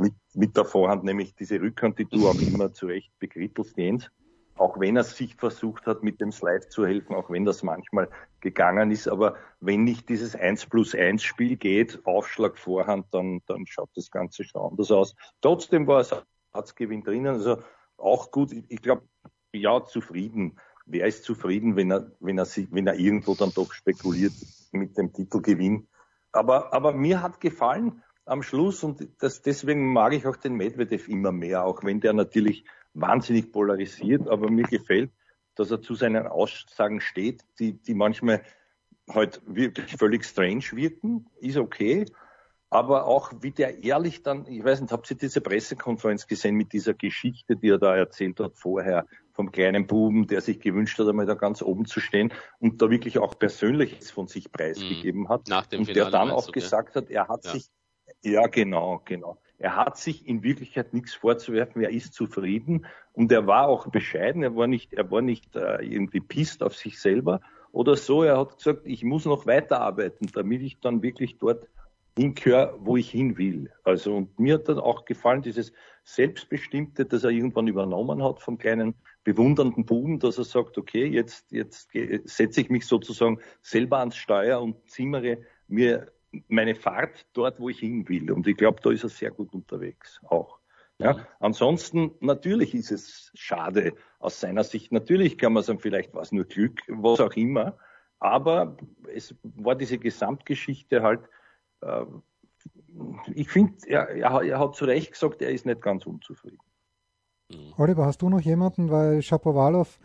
[0.00, 4.10] Mit, mit der Vorhand nämlich diese Rückhand, die du auch immer zu Recht bekrittelst, Jens.
[4.58, 8.08] Auch wenn er sich versucht hat, mit dem Slide zu helfen, auch wenn das manchmal
[8.40, 9.08] gegangen ist.
[9.08, 14.10] Aber wenn nicht dieses 1 plus 1 Spiel geht, Aufschlag Vorhand, dann, dann schaut das
[14.10, 15.14] Ganze schon anders aus.
[15.40, 16.14] Trotzdem war es
[16.52, 17.62] Satzgewinn drinnen, also
[17.96, 18.52] auch gut.
[18.68, 19.02] Ich, glaube,
[19.52, 24.32] ja, zufrieden wer ist zufrieden, wenn er, wenn er, wenn er irgendwo dann doch spekuliert
[24.72, 25.86] mit dem Titelgewinn.
[26.32, 31.08] Aber, aber mir hat gefallen am Schluss und das, deswegen mag ich auch den Medvedev
[31.08, 35.10] immer mehr, auch wenn der natürlich wahnsinnig polarisiert, aber mir gefällt,
[35.54, 38.42] dass er zu seinen Aussagen steht, die, die manchmal
[39.08, 42.06] halt wirklich völlig strange wirken, ist okay.
[42.70, 46.72] Aber auch wie der ehrlich dann, ich weiß nicht, habt ihr diese Pressekonferenz gesehen mit
[46.74, 51.08] dieser Geschichte, die er da erzählt hat vorher, vom kleinen Buben, der sich gewünscht hat,
[51.08, 55.28] einmal da ganz oben zu stehen und da wirklich auch Persönliches von sich preisgegeben mhm.
[55.28, 55.48] hat.
[55.48, 57.52] Nach dem und Finale der dann auch gesagt hat, er hat ja.
[57.52, 57.68] sich,
[58.22, 59.38] ja genau, genau.
[59.58, 64.42] Er hat sich in Wirklichkeit nichts vorzuwerfen, er ist zufrieden und er war auch bescheiden,
[64.42, 67.40] er war nicht, er war nicht äh, irgendwie pisst auf sich selber
[67.72, 68.22] oder so.
[68.22, 71.66] Er hat gesagt, ich muss noch weiterarbeiten, damit ich dann wirklich dort
[72.16, 73.70] hingehöre, wo ich hin will.
[73.82, 75.72] Also und mir hat dann auch gefallen, dieses
[76.04, 78.94] Selbstbestimmte, das er irgendwann übernommen hat vom kleinen
[79.24, 81.90] bewundernden Buben, dass er sagt, okay, jetzt, jetzt
[82.24, 86.12] setze ich mich sozusagen selber ans Steuer und zimmere mir
[86.48, 88.30] meine Fahrt dort, wo ich hin will.
[88.30, 90.58] Und ich glaube, da ist er sehr gut unterwegs auch.
[91.00, 94.90] Ja, ansonsten, natürlich ist es schade aus seiner Sicht.
[94.90, 97.76] Natürlich kann man sagen, vielleicht war es nur Glück, was auch immer.
[98.18, 98.76] Aber
[99.14, 101.20] es war diese Gesamtgeschichte halt,
[101.82, 102.04] äh,
[103.32, 106.58] ich finde, er, er, hat zu Recht gesagt, er ist nicht ganz unzufrieden.
[107.48, 107.74] Mhm.
[107.76, 108.90] Oliver, hast du noch jemanden?
[108.90, 110.00] Weil Shapovalov,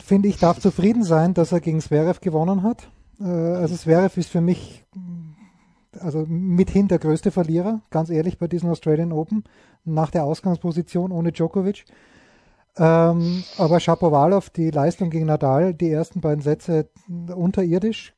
[0.00, 2.88] finde ich, darf zufrieden sein, dass er gegen Zverev gewonnen hat.
[3.20, 4.84] Äh, also Zverev ist für mich
[6.00, 9.44] also mithin der größte Verlierer, ganz ehrlich, bei diesen Australian Open,
[9.84, 11.84] nach der Ausgangsposition ohne Djokovic.
[12.78, 16.90] Ähm, aber Shapovalov, die Leistung gegen Nadal, die ersten beiden Sätze
[17.34, 18.14] unterirdisch.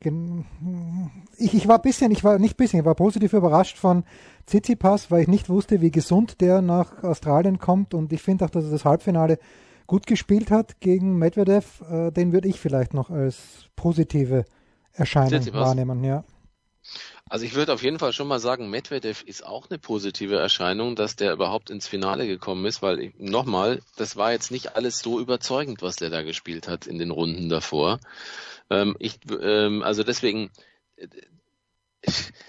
[1.37, 4.03] Ich, ich war bisschen, ich war nicht bisschen, ich war positiv überrascht von
[4.47, 8.51] Tsitsipas, weil ich nicht wusste, wie gesund der nach Australien kommt und ich finde auch,
[8.51, 9.39] dass er das Halbfinale
[9.87, 11.85] gut gespielt hat gegen Medvedev.
[11.89, 14.45] Äh, den würde ich vielleicht noch als positive
[14.99, 16.25] Erscheinung wahrnehmen, ja.
[17.31, 20.97] Also ich würde auf jeden Fall schon mal sagen, Medvedev ist auch eine positive Erscheinung,
[20.97, 25.21] dass der überhaupt ins Finale gekommen ist, weil nochmal, das war jetzt nicht alles so
[25.21, 28.01] überzeugend, was der da gespielt hat in den Runden davor.
[28.71, 30.51] Ähm, ich, ähm, also deswegen,
[30.97, 31.09] äh,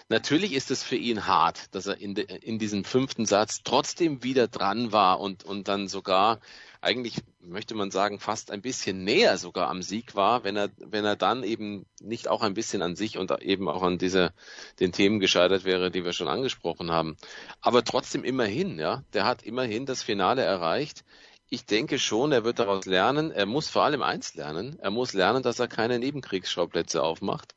[0.07, 4.23] natürlich ist es für ihn hart, dass er in, de, in diesem fünften Satz trotzdem
[4.23, 6.39] wieder dran war und, und dann sogar
[6.81, 11.03] eigentlich möchte man sagen, fast ein bisschen näher sogar am Sieg war, wenn er, wenn
[11.03, 14.33] er dann eben nicht auch ein bisschen an sich und eben auch an diese,
[14.79, 17.17] den Themen gescheitert wäre, die wir schon angesprochen haben.
[17.61, 21.03] Aber trotzdem immerhin, ja, der hat immerhin das Finale erreicht.
[21.49, 23.31] Ich denke schon, er wird daraus lernen.
[23.31, 24.77] Er muss vor allem eins lernen.
[24.79, 27.55] Er muss lernen, dass er keine Nebenkriegsschauplätze aufmacht.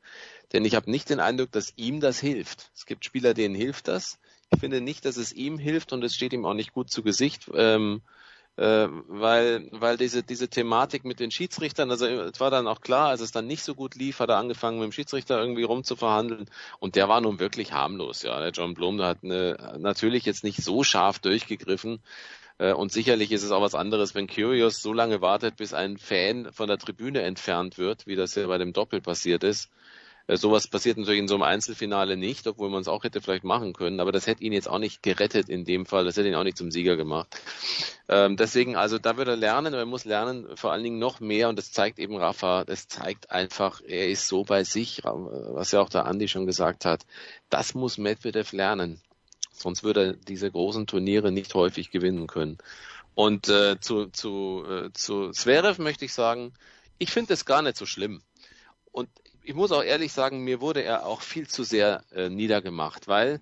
[0.51, 2.71] Denn ich habe nicht den Eindruck, dass ihm das hilft.
[2.75, 4.19] Es gibt Spieler, denen hilft das.
[4.51, 7.03] Ich finde nicht, dass es ihm hilft und es steht ihm auch nicht gut zu
[7.03, 7.49] Gesicht.
[7.53, 8.01] Ähm,
[8.57, 13.09] äh, weil, weil diese, diese Thematik mit den Schiedsrichtern, also es war dann auch klar,
[13.09, 16.45] als es dann nicht so gut lief, hat er angefangen mit dem Schiedsrichter irgendwie rumzuverhandeln
[16.79, 18.39] und der war nun wirklich harmlos, ja.
[18.39, 21.99] Der John Blum, der hat eine, natürlich jetzt nicht so scharf durchgegriffen,
[22.59, 25.97] äh, und sicherlich ist es auch was anderes, wenn Curious so lange wartet, bis ein
[25.97, 29.69] Fan von der Tribüne entfernt wird, wie das ja bei dem Doppel passiert ist.
[30.27, 33.43] Äh, sowas passiert natürlich in so einem Einzelfinale nicht, obwohl man es auch hätte vielleicht
[33.43, 36.29] machen können, aber das hätte ihn jetzt auch nicht gerettet in dem Fall, das hätte
[36.29, 37.27] ihn auch nicht zum Sieger gemacht.
[38.07, 41.49] Ähm, deswegen, also da wird er lernen, er muss lernen, vor allen Dingen noch mehr
[41.49, 45.81] und das zeigt eben Rafa, das zeigt einfach, er ist so bei sich, was ja
[45.81, 47.05] auch der Andi schon gesagt hat,
[47.49, 49.01] das muss Medvedev lernen.
[49.51, 52.57] Sonst würde er diese großen Turniere nicht häufig gewinnen können.
[53.15, 56.53] Und äh, zu, zu, äh, zu Zverev möchte ich sagen,
[56.97, 58.23] ich finde es gar nicht so schlimm.
[58.91, 59.09] Und
[59.43, 63.41] ich muss auch ehrlich sagen, mir wurde er auch viel zu sehr äh, niedergemacht, weil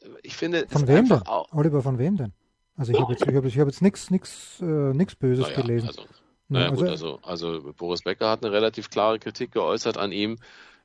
[0.00, 0.66] äh, ich finde.
[0.68, 1.22] Von wem denn?
[1.22, 2.32] Auch, Oliver, von wem denn?
[2.76, 5.60] Also ich habe jetzt, ich hab, ich hab jetzt nichts nix, äh, nix Böses naja,
[5.60, 5.88] gelesen.
[5.88, 6.04] Also,
[6.48, 10.38] naja, also, gut, also, also Boris Becker hat eine relativ klare Kritik geäußert an ihm,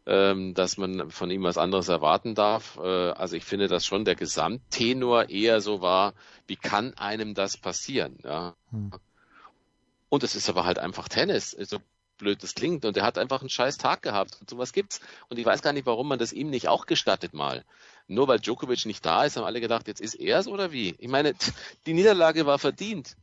[0.05, 2.77] ähm, dass man von ihm was anderes erwarten darf.
[2.81, 6.13] Äh, also ich finde, dass schon der Gesamttenor eher so war,
[6.47, 8.17] wie kann einem das passieren?
[8.23, 8.55] Ja?
[8.71, 8.91] Hm.
[10.09, 11.51] Und es ist aber halt einfach Tennis.
[11.51, 11.77] So
[12.17, 12.85] blöd das klingt.
[12.85, 14.37] Und er hat einfach einen scheiß Tag gehabt.
[14.39, 15.01] Und sowas gibt's.
[15.29, 17.63] Und ich weiß gar nicht, warum man das ihm nicht auch gestattet mal.
[18.07, 20.95] Nur weil Djokovic nicht da ist, haben alle gedacht, jetzt ist er's oder wie?
[20.97, 21.33] Ich meine,
[21.85, 23.15] die Niederlage war verdient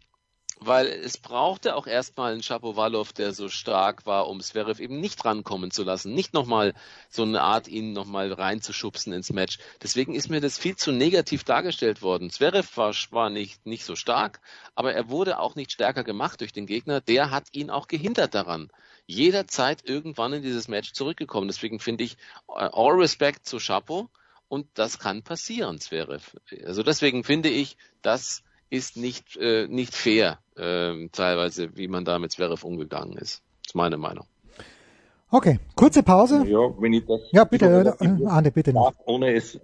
[0.66, 5.24] weil es brauchte auch erstmal einen Shapovalov, der so stark war, um Zverev eben nicht
[5.24, 6.74] rankommen zu lassen, nicht nochmal
[7.08, 9.58] so eine Art, ihn nochmal reinzuschubsen ins Match.
[9.82, 12.30] Deswegen ist mir das viel zu negativ dargestellt worden.
[12.30, 14.40] Zverev war, war nicht, nicht so stark,
[14.74, 17.00] aber er wurde auch nicht stärker gemacht durch den Gegner.
[17.00, 18.70] Der hat ihn auch gehindert daran,
[19.06, 21.48] jederzeit irgendwann in dieses Match zurückgekommen.
[21.48, 22.16] Deswegen finde ich
[22.48, 24.08] äh, all respect zu Chapo
[24.48, 26.36] und das kann passieren, Zverev.
[26.64, 32.18] Also deswegen finde ich, dass ist nicht, äh, nicht fair, äh, teilweise, wie man da
[32.18, 33.42] mit Zverev umgegangen ist.
[33.62, 34.26] Das ist meine Meinung.
[35.30, 36.44] Okay, kurze Pause.
[36.46, 37.20] Ja, wenn ich das.
[37.32, 38.94] Ja, bitte, äh, Ande, bitte nicht.
[39.04, 39.58] Ohne es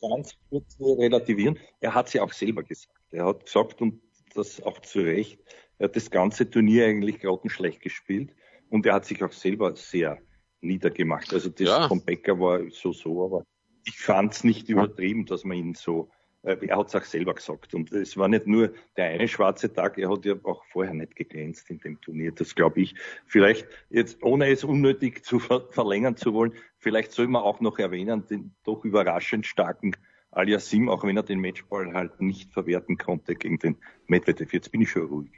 [0.00, 1.58] ganz kurz zu relativieren.
[1.80, 2.96] Er hat es ja auch selber gesagt.
[3.10, 4.00] Er hat gesagt, und
[4.34, 5.40] das auch zu Recht,
[5.78, 8.30] er hat das ganze Turnier eigentlich grottenschlecht gespielt
[8.68, 10.18] und er hat sich auch selber sehr
[10.60, 11.32] niedergemacht.
[11.32, 11.88] Also das ja.
[11.88, 13.44] vom Becker war so so, aber
[13.84, 17.34] ich fand es nicht übertrieben, dass man ihn so äh, er hat es auch selber
[17.34, 17.74] gesagt.
[17.74, 21.16] Und es war nicht nur der eine schwarze Tag, er hat ja auch vorher nicht
[21.16, 22.32] geglänzt in dem Turnier.
[22.32, 22.94] Das glaube ich.
[23.26, 27.78] Vielleicht jetzt, ohne es unnötig zu ver verlängern zu wollen, vielleicht soll man auch noch
[27.78, 29.92] erwähnen, den doch überraschend starken
[30.32, 33.76] Aliasim, auch wenn er den Matchball halt nicht verwerten konnte gegen den
[34.06, 34.52] Medvedev.
[34.52, 35.30] Jetzt bin ich schon ruhig.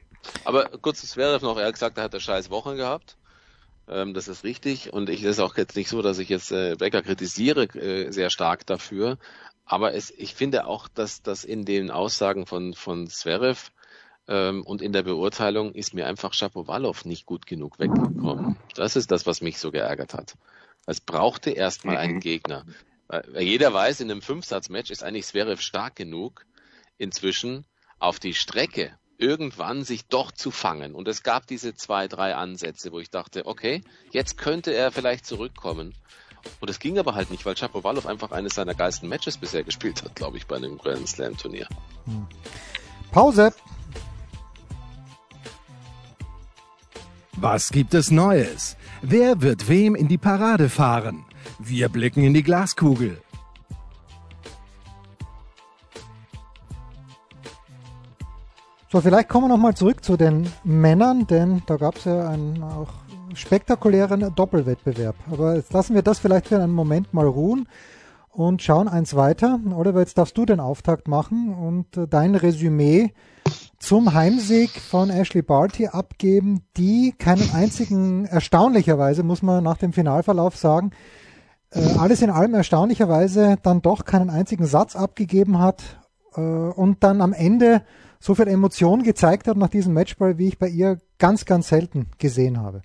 [0.44, 3.16] Aber kurz zu Zverev noch, er hat gesagt, er hat eine scheiß Woche gehabt.
[3.88, 4.92] Ähm, das ist richtig.
[4.92, 8.10] Und ich, das ist auch jetzt nicht so, dass ich jetzt äh, Becker kritisiere äh,
[8.12, 9.18] sehr stark dafür.
[9.64, 13.70] Aber es, ich finde auch, dass das in den Aussagen von, von Zverev
[14.28, 18.56] ähm, und in der Beurteilung ist mir einfach Shapovalov nicht gut genug weggekommen.
[18.74, 20.34] Das ist das, was mich so geärgert hat.
[20.86, 22.20] Es brauchte erstmal einen mhm.
[22.20, 22.64] Gegner.
[23.08, 26.46] Weil jeder weiß, in einem Fünfsatz-Match ist eigentlich Zverev stark genug,
[26.98, 27.64] inzwischen
[27.98, 30.94] auf die Strecke irgendwann sich doch zu fangen.
[30.94, 35.26] Und es gab diese zwei, drei Ansätze, wo ich dachte, okay, jetzt könnte er vielleicht
[35.26, 35.94] zurückkommen.
[36.60, 40.02] Und es ging aber halt nicht, weil Shapovalov einfach eines seiner geilsten Matches bisher gespielt
[40.04, 41.66] hat, glaube ich, bei einem Grand Slam Turnier.
[42.06, 42.26] Hm.
[43.10, 43.52] Pause.
[47.36, 48.76] Was gibt es Neues?
[49.02, 51.24] Wer wird wem in die Parade fahren?
[51.58, 53.20] Wir blicken in die Glaskugel.
[58.92, 62.62] So, vielleicht kommen wir nochmal zurück zu den Männern, denn da gab es ja einen
[62.62, 62.92] auch
[63.34, 65.16] spektakulären Doppelwettbewerb.
[65.30, 67.68] Aber jetzt lassen wir das vielleicht für einen Moment mal ruhen
[68.32, 69.60] und schauen eins weiter.
[69.74, 73.12] Oliver, jetzt darfst du den Auftakt machen und äh, dein Resümee
[73.78, 80.56] zum Heimsieg von Ashley Barty abgeben, die keinen einzigen, erstaunlicherweise muss man nach dem Finalverlauf
[80.56, 80.92] sagen,
[81.70, 85.82] äh, alles in allem erstaunlicherweise dann doch keinen einzigen Satz abgegeben hat
[86.34, 87.82] äh, und dann am Ende
[88.18, 92.06] so viel Emotion gezeigt hat nach diesem Matchball, wie ich bei ihr ganz, ganz selten
[92.18, 92.82] gesehen habe.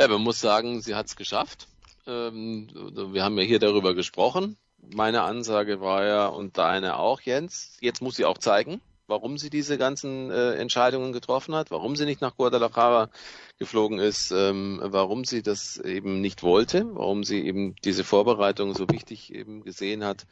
[0.00, 1.68] Ja, man muss sagen, sie hat es geschafft.
[2.06, 2.68] Ähm,
[3.12, 4.56] wir haben ja hier darüber gesprochen.
[4.78, 7.76] Meine Ansage war ja und deine auch, Jens.
[7.82, 12.06] Jetzt muss sie auch zeigen, warum sie diese ganzen äh, Entscheidungen getroffen hat, warum sie
[12.06, 13.10] nicht nach Guadalajara
[13.58, 18.88] geflogen ist, ähm, warum sie das eben nicht wollte, warum sie eben diese Vorbereitung so
[18.88, 20.26] wichtig eben gesehen hat,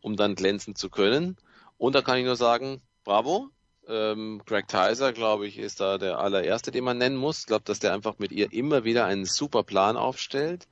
[0.00, 1.36] um dann glänzen zu können.
[1.76, 3.50] Und da kann ich nur sagen, bravo,
[3.88, 7.40] ähm, Greg Tyser, glaube ich, ist da der allererste, den man nennen muss.
[7.40, 10.66] Ich glaube, dass der einfach mit ihr immer wieder einen super Plan aufstellt.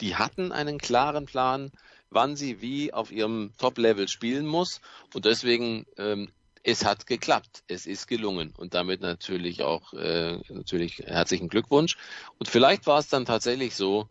[0.00, 1.72] Die hatten einen klaren Plan,
[2.10, 4.80] wann sie wie auf ihrem Top-Level spielen muss.
[5.14, 6.30] Und deswegen, ähm,
[6.62, 7.62] es hat geklappt.
[7.68, 8.52] Es ist gelungen.
[8.56, 11.96] Und damit natürlich auch, äh, natürlich herzlichen Glückwunsch.
[12.38, 14.08] Und vielleicht war es dann tatsächlich so,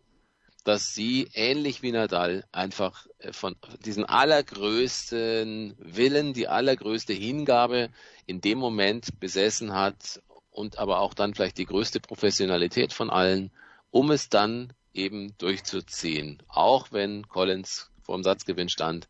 [0.62, 7.90] dass sie ähnlich wie Nadal einfach äh, von diesen allergrößten Willen, die allergrößte Hingabe
[8.26, 13.50] in dem Moment besessen hat und aber auch dann vielleicht die größte Professionalität von allen,
[13.90, 16.42] um es dann eben durchzuziehen.
[16.48, 19.08] Auch wenn Collins vor dem Satzgewinn stand.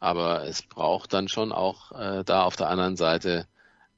[0.00, 3.46] Aber es braucht dann schon auch äh, da auf der anderen Seite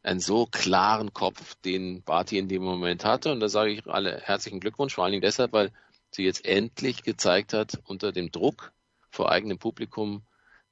[0.02, 3.32] einen so klaren Kopf, den Barty in dem Moment hatte.
[3.32, 5.72] Und da sage ich alle herzlichen Glückwunsch, vor allen Dingen deshalb, weil
[6.14, 8.72] sie jetzt endlich gezeigt hat, unter dem Druck
[9.10, 10.22] vor eigenem Publikum,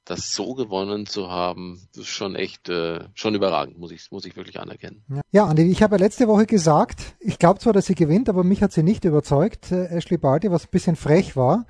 [0.05, 4.35] das so gewonnen zu haben, ist schon echt, äh, schon überragend, muss ich, muss ich
[4.35, 5.03] wirklich anerkennen.
[5.31, 8.43] Ja, Andi, ich habe ja letzte Woche gesagt, ich glaube zwar, dass sie gewinnt, aber
[8.43, 11.65] mich hat sie nicht überzeugt, äh, Ashley Barty, was ein bisschen frech war.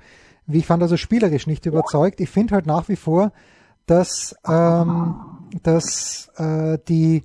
[0.46, 2.20] Wie ich fand, also spielerisch nicht überzeugt.
[2.20, 3.32] Ich finde halt nach wie vor,
[3.86, 5.14] dass, ähm,
[5.62, 7.24] dass äh, die,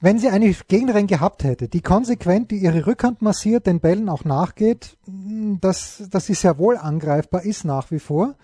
[0.00, 4.24] wenn sie eine Gegnerin gehabt hätte, die konsequent die ihre Rückhand massiert, den Bällen auch
[4.24, 8.34] nachgeht, dass, dass sie sehr wohl angreifbar ist nach wie vor.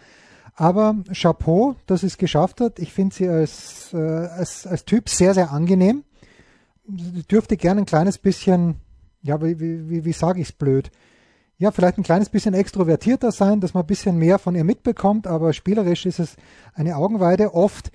[0.54, 2.78] Aber Chapeau, dass sie es geschafft hat.
[2.78, 6.04] Ich finde sie als, äh, als, als Typ sehr, sehr angenehm.
[6.86, 8.76] Sie dürfte gerne ein kleines bisschen,
[9.22, 10.90] ja, wie, wie, wie sage ich es blöd,
[11.58, 15.26] ja, vielleicht ein kleines bisschen extrovertierter sein, dass man ein bisschen mehr von ihr mitbekommt,
[15.26, 16.36] aber spielerisch ist es
[16.74, 17.54] eine Augenweide.
[17.54, 17.92] Oft,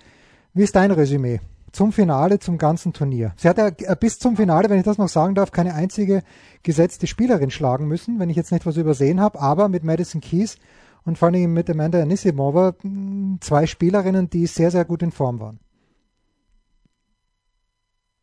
[0.53, 1.41] wie ist dein Resümee
[1.77, 3.33] zum Finale, zum ganzen Turnier?
[3.37, 6.23] Sie hat ja bis zum Finale, wenn ich das noch sagen darf, keine einzige
[6.63, 10.57] gesetzte Spielerin schlagen müssen, wenn ich jetzt nicht was übersehen habe, aber mit Madison Keys
[11.05, 15.39] und vor allem mit Amanda Anisimova hm, zwei Spielerinnen, die sehr, sehr gut in Form
[15.39, 15.59] waren.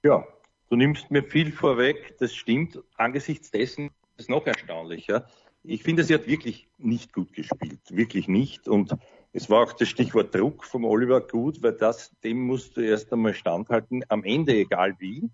[0.03, 0.27] Ja,
[0.69, 2.83] du nimmst mir viel vorweg, das stimmt.
[2.97, 3.87] Angesichts dessen
[4.17, 5.29] ist es noch erstaunlicher.
[5.63, 8.67] Ich finde, sie hat wirklich nicht gut gespielt, wirklich nicht.
[8.67, 8.97] Und
[9.35, 13.13] es war auch das Stichwort Druck vom Oliver gut, weil das, dem musst du erst
[13.13, 15.29] einmal standhalten, am Ende egal wie.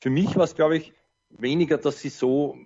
[0.00, 0.92] Für mich war es, glaube ich,
[1.30, 2.58] weniger, dass sie so,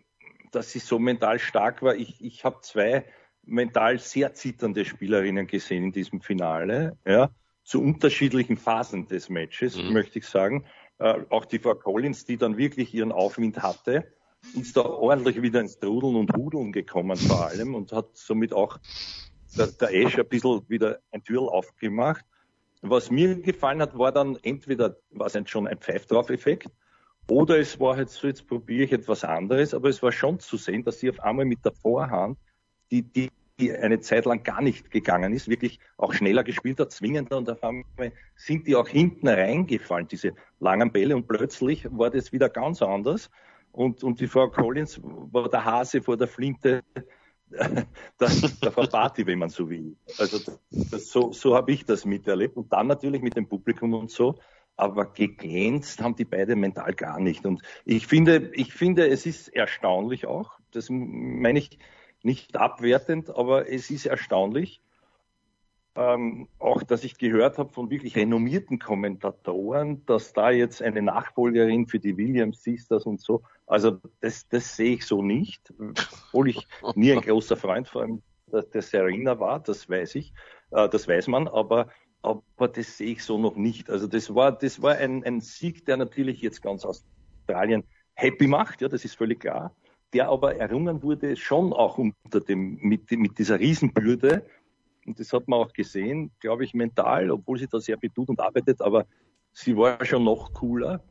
[0.51, 1.95] dass sie so mental stark war.
[1.95, 3.05] Ich, ich habe zwei
[3.45, 7.31] mental sehr zitternde Spielerinnen gesehen in diesem Finale, ja,
[7.65, 9.93] zu unterschiedlichen Phasen des Matches, mhm.
[9.93, 10.65] möchte ich sagen.
[10.99, 14.11] Äh, auch die Frau Collins, die dann wirklich ihren Aufwind hatte,
[14.55, 18.79] ist da ordentlich wieder ins Trudeln und Hudeln gekommen vor allem und hat somit auch
[19.57, 22.25] der, der Ash ein bisschen wieder ein Türl aufgemacht.
[22.83, 26.71] Was mir gefallen hat, war dann entweder, was es schon ein Pfeif-Drauf-Effekt,
[27.31, 30.57] oder es war halt so, jetzt probiere ich etwas anderes, aber es war schon zu
[30.57, 32.39] sehen, dass sie auf einmal mit der Vorhand
[32.91, 33.31] die, die,
[33.61, 37.51] die eine Zeit lang gar nicht gegangen ist, wirklich auch schneller gespielt hat, zwingender und
[37.51, 42.49] auf einmal sind die auch hinten reingefallen, diese langen Bälle und plötzlich war das wieder
[42.49, 43.31] ganz anders
[43.73, 46.83] und, und die Frau Collins war der Hase vor der Flinte
[47.51, 47.87] der,
[48.63, 49.97] der Frau Party, wenn man so will.
[50.19, 50.39] Also
[50.71, 54.39] das, so, so habe ich das miterlebt und dann natürlich mit dem Publikum und so
[54.79, 57.45] aber geglänzt haben die beide mental gar nicht.
[57.45, 61.79] Und ich finde, ich finde, es ist erstaunlich auch, das meine ich
[62.23, 64.81] nicht abwertend, aber es ist erstaunlich,
[65.97, 71.89] ähm, auch dass ich gehört habe von wirklich renommierten Kommentatoren, dass da jetzt eine Nachfolgerin
[71.89, 76.67] für die Williams Sisters und so, also das, das sehe ich so nicht, obwohl ich
[76.95, 80.33] nie ein großer Freund von der, der Serena war, das weiß ich,
[80.73, 81.89] äh, das weiß man, aber
[82.21, 83.91] aber das sehe ich so noch nicht.
[83.91, 88.83] Also das war, das war ein, ein Sieg, der natürlich jetzt ganz Australien happy macht,
[88.83, 89.73] ja, das ist völlig klar
[90.13, 94.45] der aber errungen wurde schon auch unter dem, mit, mit dieser Riesenbürde.
[95.07, 98.29] Und das hat man auch gesehen, glaube ich, mental, obwohl sie da sehr viel tut
[98.29, 99.07] und arbeitet, aber
[99.53, 101.03] sie war schon noch cooler.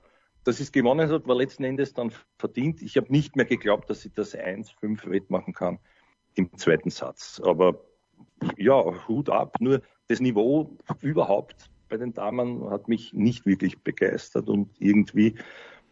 [0.47, 2.81] Dass es gewonnen hat, war letzten Endes dann verdient.
[2.81, 5.77] Ich habe nicht mehr geglaubt, dass sie das 1-5 wettmachen kann
[6.35, 7.41] im zweiten Satz.
[7.43, 7.83] Aber
[8.55, 9.57] ja, Hut ab.
[9.59, 15.35] Nur das Niveau überhaupt bei den Damen hat mich nicht wirklich begeistert und irgendwie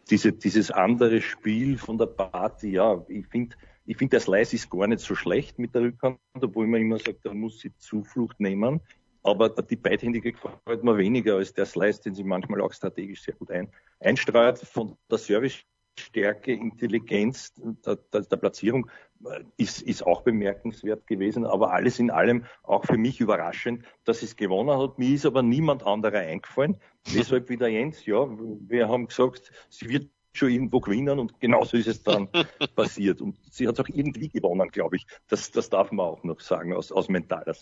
[0.08, 4.70] diese, dieses andere Spiel von der Party, ja, ich finde, ich finde, der Slice ist
[4.70, 8.40] gar nicht so schlecht mit der Rückhand, obwohl man immer sagt, da muss sie Zuflucht
[8.40, 8.80] nehmen.
[9.26, 13.34] Aber die beidhändige gefällt mir weniger als der Slice, den sie manchmal auch strategisch sehr
[13.34, 14.58] gut ein, einstreut.
[14.58, 18.88] Von der Service-Stärke, Intelligenz der, der, der Platzierung
[19.24, 21.44] äh, ist, ist auch bemerkenswert gewesen.
[21.44, 24.96] Aber alles in allem auch für mich überraschend, dass es gewonnen hat.
[24.96, 26.76] Mir ist aber niemand anderer eingefallen.
[27.12, 31.88] Deshalb wieder Jens, ja, wir haben gesagt, sie wird schon irgendwo gewinnen und genauso ist
[31.88, 32.28] es dann
[32.76, 33.20] passiert.
[33.20, 35.06] Und sie hat auch irgendwie gewonnen, glaube ich.
[35.26, 37.56] Das, das darf man auch noch sagen aus, aus mentaler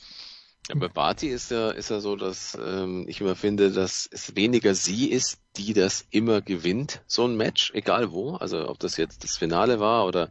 [0.68, 4.35] ja, bei Barty ist ja, ist ja so, dass ähm, ich immer finde, dass es
[4.35, 8.37] weniger sie ist, die das immer gewinnt, so ein Match, egal wo.
[8.37, 10.31] Also ob das jetzt das Finale war oder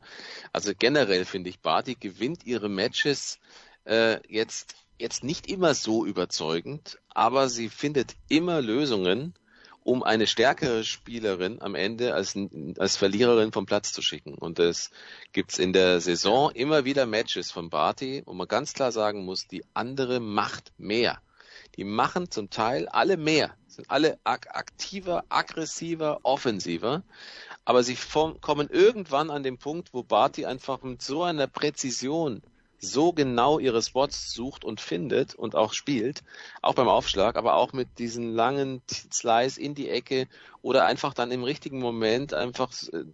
[0.52, 3.39] also generell finde ich, Barty gewinnt ihre Matches
[3.86, 9.36] äh, jetzt, jetzt nicht immer so überzeugend, aber sie findet immer Lösungen,
[9.84, 12.38] um eine stärkere Spielerin am Ende als,
[12.78, 14.34] als Verliererin vom Platz zu schicken.
[14.34, 14.91] Und es
[15.34, 19.48] gibt's in der Saison immer wieder Matches von Barty, wo man ganz klar sagen muss,
[19.48, 21.22] die andere macht mehr.
[21.76, 27.03] Die machen zum Teil alle mehr, sind alle aktiver, aggressiver, offensiver.
[27.66, 27.97] Aber sie
[28.41, 32.43] kommen irgendwann an den Punkt, wo Barty einfach mit so einer Präzision
[32.84, 36.24] so genau ihre Spots sucht und findet und auch spielt,
[36.62, 40.28] auch beim Aufschlag, aber auch mit diesen langen Slice in die Ecke
[40.62, 42.72] oder einfach dann im richtigen Moment einfach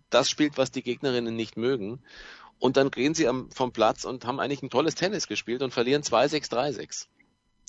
[0.09, 2.01] das spielt, was die Gegnerinnen nicht mögen.
[2.59, 6.03] Und dann gehen sie vom Platz und haben eigentlich ein tolles Tennis gespielt und verlieren
[6.03, 7.07] 2-6, 3-6.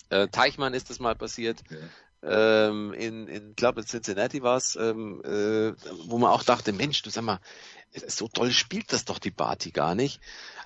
[0.09, 1.63] Äh, Teichmann ist das mal passiert.
[1.71, 1.77] Ja.
[2.23, 5.73] Ähm, in, in glaube in Cincinnati war es, ähm, äh,
[6.07, 7.41] wo man auch dachte, Mensch, du sag mal,
[8.09, 10.21] so toll spielt das doch die Barty gar nicht.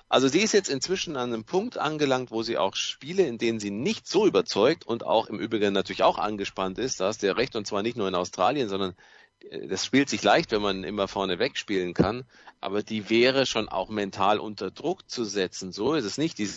[0.07, 3.59] Also sie ist jetzt inzwischen an einem Punkt angelangt, wo sie auch Spiele, in denen
[3.59, 7.27] sie nicht so überzeugt und auch im Übrigen natürlich auch angespannt ist, da hast du
[7.27, 8.95] ja recht, und zwar nicht nur in Australien, sondern
[9.39, 12.25] äh, das spielt sich leicht, wenn man immer vorne wegspielen kann,
[12.61, 15.71] aber die wäre schon auch mental unter Druck zu setzen.
[15.71, 16.49] So ist es nicht die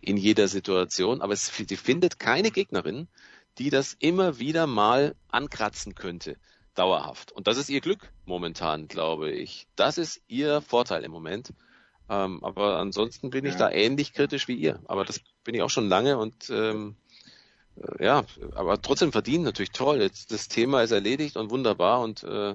[0.00, 3.08] in jeder Situation, aber sie findet keine Gegnerin,
[3.58, 6.36] die das immer wieder mal ankratzen könnte
[6.74, 7.32] dauerhaft.
[7.32, 9.66] Und das ist ihr Glück momentan, glaube ich.
[9.74, 11.52] Das ist ihr Vorteil im Moment.
[12.10, 14.80] Ähm, aber ansonsten bin ich da ähnlich kritisch wie ihr.
[14.86, 16.96] Aber das bin ich auch schon lange und ähm,
[17.76, 20.00] äh, ja, aber trotzdem verdienen natürlich toll.
[20.00, 22.54] Jetzt das Thema ist erledigt und wunderbar und äh,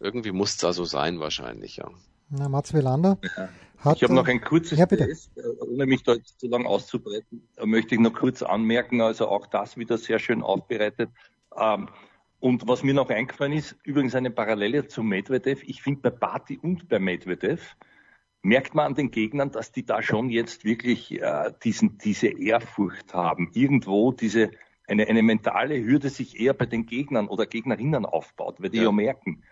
[0.00, 1.88] irgendwie muss es da so sein wahrscheinlich, ja.
[2.30, 3.48] Na, Mats Wielander ja.
[3.78, 3.96] hat.
[3.96, 5.06] Ich habe noch ein kurzes ja, bitte.
[5.06, 9.46] Test, äh, ohne mich da zu lang auszubreiten, möchte ich noch kurz anmerken, also auch
[9.46, 11.10] das wieder sehr schön aufbereitet.
[11.56, 11.88] Ähm,
[12.40, 15.62] und was mir noch eingefallen ist, übrigens eine Parallele zu Medvedev.
[15.64, 17.76] Ich finde bei Bati und bei Medvedev
[18.42, 23.14] merkt man an den Gegnern, dass die da schon jetzt wirklich äh, diesen, diese Ehrfurcht
[23.14, 23.50] haben.
[23.54, 24.50] Irgendwo diese,
[24.86, 28.84] eine, eine mentale Hürde sich eher bei den Gegnern oder Gegnerinnen aufbaut, weil die ja,
[28.84, 29.42] ja merken,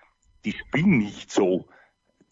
[0.45, 1.67] die spielen nicht so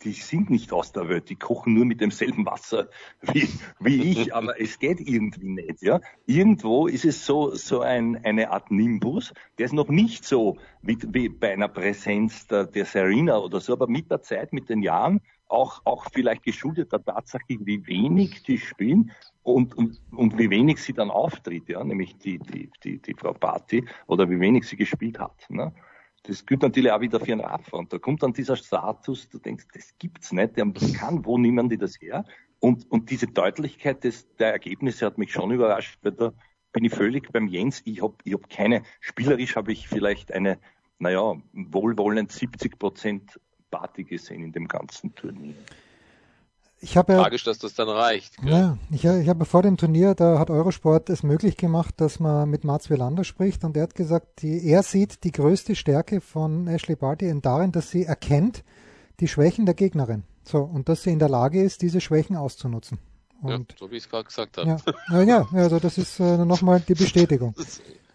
[0.02, 2.88] die sind nicht aus der Welt, die kochen nur mit demselben Wasser
[3.22, 3.48] wie,
[3.80, 5.82] wie ich, aber es geht irgendwie nicht.
[5.82, 6.00] Ja?
[6.26, 10.98] Irgendwo ist es so, so ein, eine Art Nimbus, der ist noch nicht so wie,
[11.08, 14.82] wie bei einer Präsenz der, der Serena oder so, aber mit der Zeit, mit den
[14.82, 20.50] Jahren, auch, auch vielleicht geschuldet der Tatsache, wie wenig die spielen und, und, und wie
[20.50, 24.64] wenig sie dann auftritt, ja, nämlich die, die, die, die Frau Party oder wie wenig
[24.64, 25.48] sie gespielt hat.
[25.48, 25.72] Ne?
[26.24, 27.78] Das gilt natürlich auch wieder für einen Radfahrer.
[27.78, 30.66] Und da kommt dann dieser Status, du denkst, das gibt's nicht, der
[30.98, 32.24] kann, wo nehmen die das her?
[32.58, 36.32] Und, und diese Deutlichkeit des, der Ergebnisse hat mich schon überrascht, weil da
[36.72, 37.82] bin ich völlig beim Jens.
[37.84, 40.58] Ich habe ich hab keine, spielerisch habe ich vielleicht eine,
[40.98, 43.38] naja, wohlwollend 70 Prozent
[43.70, 45.54] Party gesehen in dem ganzen Turnier
[46.78, 48.36] ich habe ja, Tragisch, dass das dann reicht.
[48.38, 48.50] Gell?
[48.50, 52.50] Ja, ich, ich habe vor dem Turnier, da hat Eurosport es möglich gemacht, dass man
[52.50, 56.68] mit Mats Wielander spricht und er hat gesagt, die, er sieht die größte Stärke von
[56.68, 58.62] Ashley Barty darin, dass sie erkennt
[59.20, 60.24] die Schwächen der Gegnerin.
[60.44, 62.98] So, und dass sie in der Lage ist, diese Schwächen auszunutzen.
[63.42, 64.76] Und, ja, so wie ich es gerade gesagt habe.
[65.08, 67.54] Ja, ja, ja, also das ist äh, nochmal die Bestätigung.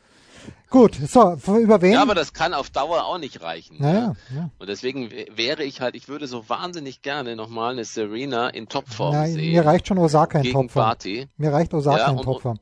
[0.72, 1.92] Gut, so, über wen?
[1.92, 3.76] Ja, aber das kann auf Dauer auch nicht reichen.
[3.80, 4.36] Naja, ja.
[4.38, 4.50] ja.
[4.58, 9.14] Und deswegen wäre ich halt, ich würde so wahnsinnig gerne nochmal eine Serena in Topform
[9.14, 9.52] Nein, sehen.
[9.52, 10.86] Mir reicht schon Osaka in Topform.
[10.86, 11.28] Party.
[11.36, 12.58] Mir reicht Osaka ja, in Topform.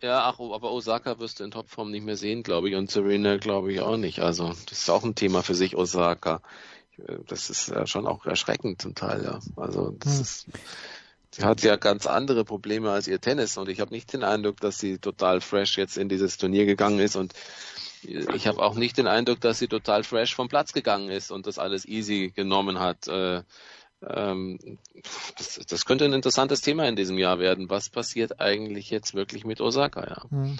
[0.00, 3.36] Ja, ach, aber Osaka wirst du in Topform nicht mehr sehen, glaube ich, und Serena
[3.36, 4.20] glaube ich auch nicht.
[4.20, 6.40] Also, das ist auch ein Thema für sich, Osaka.
[7.26, 9.40] Das ist ja schon auch erschreckend zum Teil, ja.
[9.56, 10.20] Also, das hm.
[10.22, 10.46] ist,
[11.32, 14.60] Sie hat ja ganz andere Probleme als ihr Tennis und ich habe nicht den Eindruck,
[14.60, 17.34] dass sie total fresh jetzt in dieses Turnier gegangen ist und
[18.02, 21.46] ich habe auch nicht den Eindruck, dass sie total fresh vom Platz gegangen ist und
[21.46, 23.06] das alles easy genommen hat.
[23.08, 23.42] Äh,
[24.08, 24.58] ähm,
[25.36, 27.68] das, das, könnte ein interessantes Thema in diesem Jahr werden.
[27.68, 30.06] Was passiert eigentlich jetzt wirklich mit Osaka?
[30.08, 30.30] Ja.
[30.30, 30.58] Hm.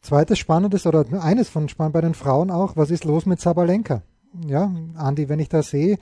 [0.00, 4.02] Zweites Spannendes oder eines von spannend bei den Frauen auch, was ist los mit Sabalenka?
[4.46, 5.98] Ja, Andi, wenn ich da sehe,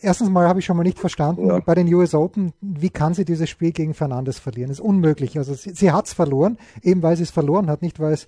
[0.00, 1.60] erstens mal habe ich schon mal nicht verstanden, ja.
[1.60, 4.68] bei den US Open, wie kann sie dieses Spiel gegen Fernandes verlieren?
[4.68, 5.38] Das ist unmöglich.
[5.38, 8.26] Also sie, sie hat es verloren, eben weil sie es verloren hat, nicht weil es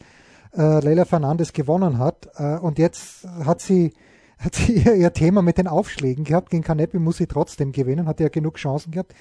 [0.57, 2.29] äh, Leila Fernandes gewonnen hat.
[2.37, 3.93] Äh, und jetzt hat sie,
[4.39, 6.51] hat sie ihr, ihr, Thema mit den Aufschlägen gehabt.
[6.51, 9.15] Gegen Canepi muss sie trotzdem gewinnen, hat ja genug Chancen gehabt.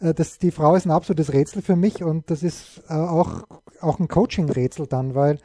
[0.00, 3.44] Äh, das, die Frau ist ein absolutes Rätsel für mich und das ist äh, auch,
[3.80, 5.38] auch ein Coaching-Rätsel dann, weil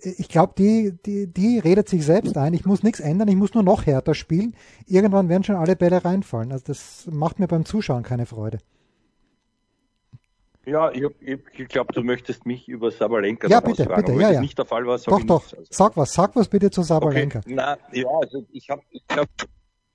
[0.00, 2.54] ich glaube, die, die, die redet sich selbst ein.
[2.54, 4.54] Ich muss nichts ändern, ich muss nur noch härter spielen.
[4.86, 6.52] Irgendwann werden schon alle Bälle reinfallen.
[6.52, 8.58] Also das macht mir beim Zuschauen keine Freude.
[10.66, 14.04] Ja, ich, ich glaube, du möchtest mich über Sabalenka Ja, bitte, fragen.
[14.04, 14.40] bitte, ja, ja.
[14.40, 15.44] nicht der Fall war, doch, doch.
[15.52, 15.64] Also.
[15.68, 17.40] Sag was, sag was bitte zu Sabalenka.
[17.40, 17.54] Okay.
[17.54, 19.28] Na, ja, also ich habe, ich hab,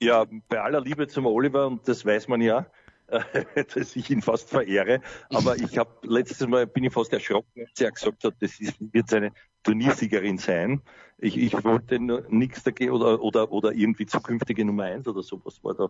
[0.00, 2.66] ja, bei aller Liebe zum Oliver und das weiß man ja,
[3.74, 5.00] dass ich ihn fast verehre.
[5.30, 8.76] Aber ich habe letztes Mal bin ich fast erschrocken, als er gesagt hat, das ist,
[8.92, 9.32] wird seine
[9.62, 10.82] Turniersiegerin sein.
[11.18, 15.74] Ich, ich wollte nichts dagegen oder, oder, oder irgendwie zukünftige Nummer eins oder sowas war
[15.74, 15.88] da.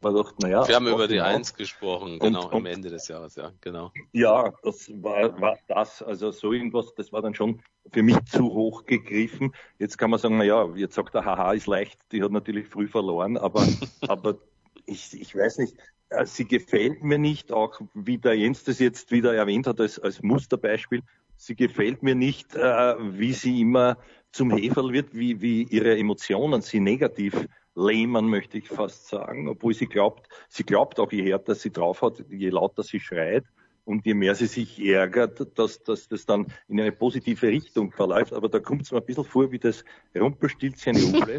[0.00, 1.26] War doch, naja, Wir haben über die genau.
[1.26, 3.92] Eins gesprochen, genau, und, am Ende des Jahres, ja, genau.
[4.12, 7.60] Ja, das war, war das, also so irgendwas, das war dann schon
[7.92, 9.54] für mich zu hoch gegriffen.
[9.78, 12.88] Jetzt kann man sagen, naja, jetzt sagt er, haha, ist leicht, die hat natürlich früh
[12.88, 13.66] verloren, aber,
[14.08, 14.38] aber
[14.86, 15.76] ich, ich weiß nicht,
[16.24, 20.22] sie gefällt mir nicht, auch wie der Jens das jetzt wieder erwähnt hat als, als
[20.22, 21.02] Musterbeispiel.
[21.36, 23.98] Sie gefällt mir nicht, äh, wie sie immer
[24.30, 29.74] zum Heferl wird, wie, wie ihre Emotionen sie negativ lähmen, möchte ich fast sagen, obwohl
[29.74, 33.44] sie glaubt, sie glaubt auch, je härter sie drauf hat, je lauter sie schreit,
[33.84, 38.32] Und je mehr sie sich ärgert, dass, dass das dann in eine positive Richtung verläuft.
[38.32, 39.84] Aber da kommt es mir ein bisschen vor wie das
[40.14, 40.96] Rumpelstilzchen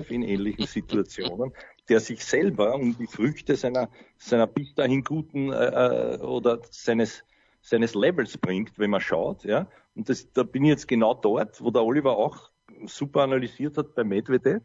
[0.09, 1.53] in ähnlichen Situationen,
[1.89, 7.23] der sich selber um die Früchte seiner, seiner bis dahin guten äh, äh, oder seines,
[7.61, 9.43] seines Levels bringt, wenn man schaut.
[9.43, 9.67] Ja?
[9.95, 12.49] Und das, da bin ich jetzt genau dort, wo der Oliver auch
[12.85, 14.61] super analysiert hat bei Medvedev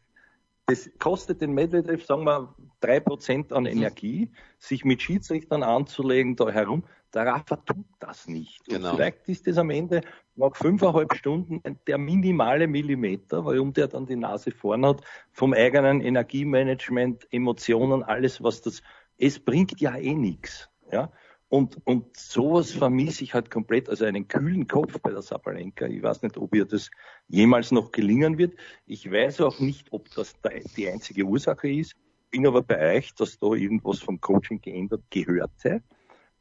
[0.68, 3.70] das kostet den Medvedev, sagen wir, drei Prozent an mhm.
[3.70, 6.84] Energie, sich mit Schiedsrichtern anzulegen da herum.
[7.14, 8.64] Der Rafa tut das nicht.
[8.66, 8.94] Genau.
[8.94, 10.02] Vielleicht ist das am Ende
[10.36, 15.02] nach fünfeinhalb Stunden der minimale Millimeter, warum der dann die Nase vorn hat,
[15.32, 18.82] vom eigenen Energiemanagement, Emotionen, alles, was das,
[19.16, 20.68] es bringt ja eh nichts.
[20.92, 21.10] Ja?
[21.48, 25.86] Und, und sowas vermisse ich halt komplett, also einen kühlen Kopf bei der Sabalenka.
[25.86, 26.90] Ich weiß nicht, ob ihr das
[27.26, 28.54] jemals noch gelingen wird.
[28.84, 30.34] Ich weiß auch nicht, ob das
[30.76, 31.94] die einzige Ursache ist.
[32.30, 35.82] Bin aber bei euch, dass da irgendwas vom Coaching geändert gehörte,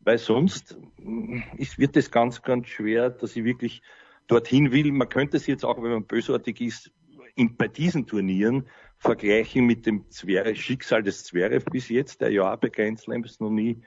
[0.07, 3.81] weil sonst mm, ist, wird es ganz, ganz schwer, dass ich wirklich
[4.27, 4.89] dorthin will.
[4.93, 6.91] Man könnte es jetzt auch, wenn man bösartig ist,
[7.35, 12.53] in, bei diesen Turnieren vergleichen mit dem Zverev, Schicksal des Zverev bis jetzt, der ja
[12.53, 13.81] auch bei Grand Slams noch nie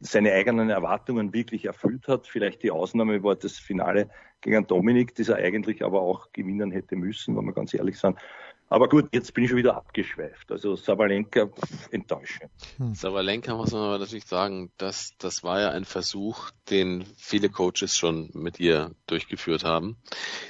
[0.00, 2.26] seine eigenen Erwartungen wirklich erfüllt hat.
[2.26, 4.10] Vielleicht die Ausnahme war das Finale
[4.40, 8.18] gegen Dominik, das er eigentlich aber auch gewinnen hätte müssen, wenn wir ganz ehrlich sind.
[8.72, 10.52] Aber gut, jetzt bin ich schon wieder abgeschweift.
[10.52, 11.48] Also Sabalenka
[11.90, 12.52] enttäuschend.
[12.76, 12.94] Hm.
[12.94, 17.96] Sabalenka muss man aber natürlich sagen, dass das war ja ein Versuch, den viele Coaches
[17.96, 19.96] schon mit ihr durchgeführt haben,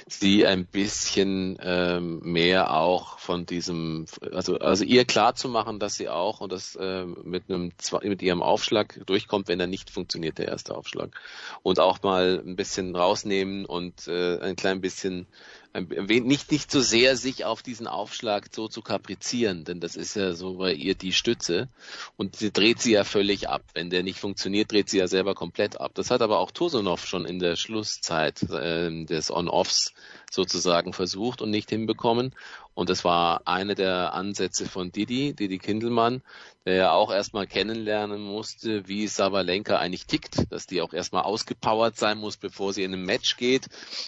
[0.07, 5.95] sie ein bisschen ähm, mehr auch von diesem, also also ihr klar zu machen, dass
[5.95, 7.71] sie auch und das äh, mit einem
[8.03, 11.19] mit ihrem Aufschlag durchkommt, wenn er nicht funktioniert, der erste Aufschlag
[11.63, 15.25] und auch mal ein bisschen rausnehmen und äh, ein klein bisschen
[15.73, 20.33] nicht, nicht so sehr sich auf diesen Aufschlag so zu kaprizieren, denn das ist ja
[20.33, 21.69] so bei ihr die Stütze
[22.17, 23.63] und sie dreht sie ja völlig ab.
[23.73, 25.91] Wenn der nicht funktioniert, dreht sie ja selber komplett ab.
[25.93, 29.93] Das hat aber auch Tosunov schon in der Schlusszeit äh, des On-Offs
[30.31, 32.33] sozusagen versucht und nicht hinbekommen.
[32.73, 36.21] Und das war eine der Ansätze von Didi, Didi Kindelmann,
[36.65, 41.97] der ja auch erstmal kennenlernen musste, wie Sabalenka eigentlich tickt, dass die auch erstmal ausgepowert
[41.97, 43.67] sein muss, bevor sie in ein Match geht.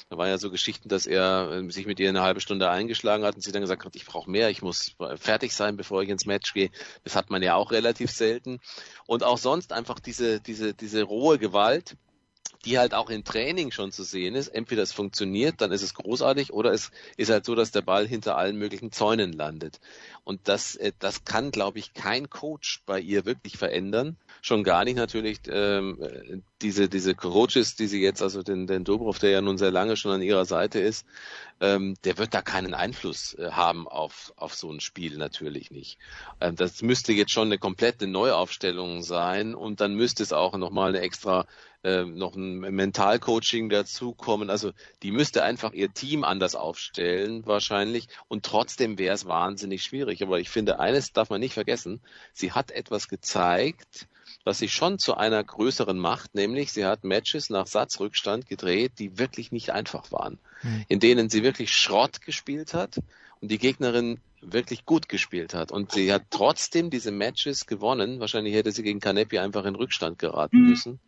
[0.10, 3.26] Da war ja so Geschichten, dass er äh, sich mit ihr eine halbe Stunde eingeschlagen
[3.26, 6.10] hat und sie dann gesagt hat, ich brauche mehr, ich muss fertig sein, bevor ich
[6.10, 6.70] ins Match gehe.
[7.04, 8.62] Das hat man ja auch relativ selten.
[9.06, 11.98] Und auch sonst einfach diese, diese, diese rohe Gewalt,
[12.66, 14.48] die halt auch im Training schon zu sehen ist.
[14.48, 18.08] Entweder es funktioniert, dann ist es großartig, oder es ist halt so, dass der Ball
[18.08, 19.80] hinter allen möglichen Zäunen landet.
[20.24, 24.18] Und das, äh, das kann, glaube ich, kein Coach bei ihr wirklich verändern.
[24.42, 29.20] Schon gar nicht natürlich ähm, diese, diese Coaches, die sie jetzt, also den, den Dobrov,
[29.20, 31.06] der ja nun sehr lange schon an ihrer Seite ist,
[31.60, 35.98] ähm, der wird da keinen Einfluss äh, haben auf, auf so ein Spiel natürlich nicht.
[36.40, 40.90] Ähm, das müsste jetzt schon eine komplette Neuaufstellung sein und dann müsste es auch nochmal
[40.90, 41.46] eine extra
[41.84, 44.50] äh, noch ein Mentalcoaching dazukommen.
[44.50, 44.72] Also
[45.02, 50.24] die müsste einfach ihr Team anders aufstellen wahrscheinlich und trotzdem wäre es wahnsinnig schwierig.
[50.24, 52.02] Aber ich finde, eines darf man nicht vergessen,
[52.34, 54.08] sie hat etwas gezeigt,
[54.46, 59.18] was sie schon zu einer größeren macht, nämlich sie hat Matches nach Satzrückstand gedreht, die
[59.18, 60.86] wirklich nicht einfach waren, mhm.
[60.88, 63.00] in denen sie wirklich Schrott gespielt hat
[63.40, 65.72] und die Gegnerin wirklich gut gespielt hat.
[65.72, 68.20] Und sie hat trotzdem diese Matches gewonnen.
[68.20, 71.00] Wahrscheinlich hätte sie gegen Canepi einfach in Rückstand geraten mhm.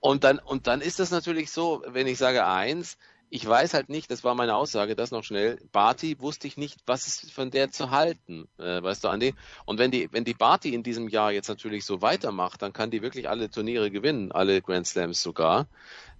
[0.00, 2.96] Und dann, und dann ist das natürlich so, wenn ich sage eins,
[3.30, 5.58] ich weiß halt nicht, das war meine Aussage, das noch schnell.
[5.70, 9.34] Barty wusste ich nicht, was ist von der zu halten, äh, weißt du, Andi?
[9.66, 12.90] Und wenn die, wenn die Barty in diesem Jahr jetzt natürlich so weitermacht, dann kann
[12.90, 15.68] die wirklich alle Turniere gewinnen, alle Grand Slams sogar.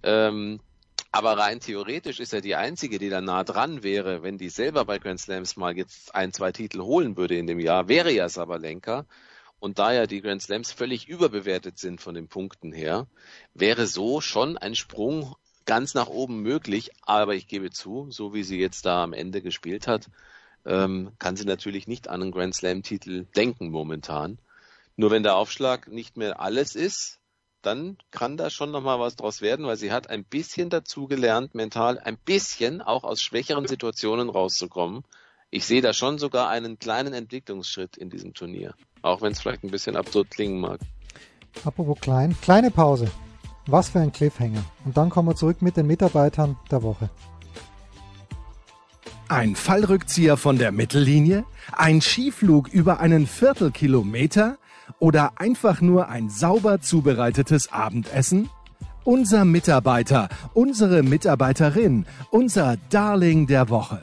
[0.03, 0.61] Ähm,
[1.11, 4.85] aber rein theoretisch ist er die einzige, die da nah dran wäre, wenn die selber
[4.85, 8.29] bei Grand Slams mal jetzt ein, zwei Titel holen würde in dem Jahr, wäre ja
[8.29, 9.05] Sabalenka.
[9.61, 13.05] Und da ja die Grand Slams völlig überbewertet sind von den Punkten her,
[13.53, 15.35] wäre so schon ein Sprung
[15.65, 16.89] ganz nach oben möglich.
[17.03, 20.09] Aber ich gebe zu, so wie sie jetzt da am Ende gespielt hat,
[20.65, 24.39] ähm, kann sie natürlich nicht an einen Grand Slam Titel denken momentan.
[24.95, 27.19] Nur wenn der Aufschlag nicht mehr alles ist,
[27.61, 31.53] dann kann da schon nochmal was draus werden, weil sie hat ein bisschen dazu gelernt,
[31.53, 35.03] mental ein bisschen auch aus schwächeren Situationen rauszukommen.
[35.53, 38.73] Ich sehe da schon sogar einen kleinen Entwicklungsschritt in diesem Turnier.
[39.01, 40.79] Auch wenn es vielleicht ein bisschen absurd klingen mag.
[41.65, 43.11] Apropos klein, kleine Pause.
[43.67, 44.63] Was für ein Cliffhanger.
[44.85, 47.09] Und dann kommen wir zurück mit den Mitarbeitern der Woche.
[49.27, 51.43] Ein Fallrückzieher von der Mittellinie?
[51.73, 54.57] Ein Skiflug über einen Viertelkilometer?
[54.99, 58.49] Oder einfach nur ein sauber zubereitetes Abendessen?
[59.03, 64.01] Unser Mitarbeiter, unsere Mitarbeiterin, unser Darling der Woche.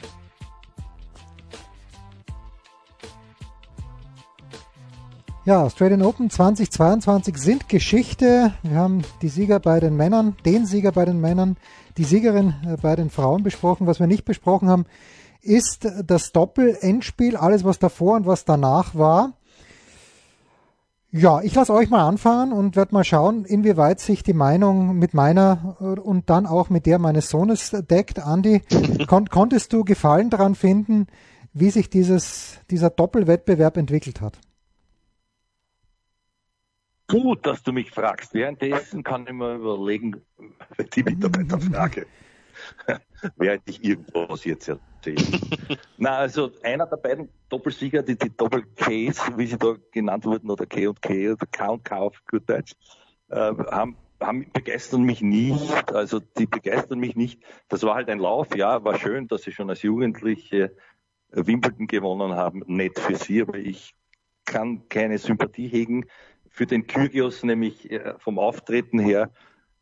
[5.48, 8.52] Ja, Australian Open 2022 sind Geschichte.
[8.62, 11.56] Wir haben die Sieger bei den Männern, den Sieger bei den Männern,
[11.96, 13.86] die Siegerin äh, bei den Frauen besprochen.
[13.86, 14.84] Was wir nicht besprochen haben,
[15.40, 19.38] ist das Doppel-Endspiel, alles was davor und was danach war.
[21.12, 25.14] Ja, ich lasse euch mal anfangen und werde mal schauen, inwieweit sich die Meinung mit
[25.14, 28.18] meiner äh, und dann auch mit der meines Sohnes deckt.
[28.18, 28.60] Andi,
[29.06, 31.06] kon konntest du Gefallen daran finden,
[31.54, 34.38] wie sich dieses, dieser Doppelwettbewerb entwickelt hat?
[37.08, 38.34] Gut, dass du mich fragst.
[38.34, 40.22] Währenddessen kann ich mir überlegen,
[40.94, 42.06] die Mitarbeiterfrage,
[43.36, 45.40] während ich irgendwas jetzt erzähle.
[45.96, 50.66] Na, also einer der beiden Doppelsieger, die, die Doppel-Ks, wie sie da genannt wurden, oder
[50.66, 52.74] K und K, oder K und K auf gut Deutsch,
[53.30, 55.92] äh, haben, haben, begeistern mich nicht.
[55.94, 57.42] Also die begeistern mich nicht.
[57.68, 60.76] Das war halt ein Lauf, ja, war schön, dass sie schon als Jugendliche
[61.30, 62.62] Wimbledon gewonnen haben.
[62.66, 63.94] Nett für sie, aber ich
[64.44, 66.06] kann keine Sympathie hegen
[66.58, 69.30] für den Kyrgios nämlich äh, vom Auftreten her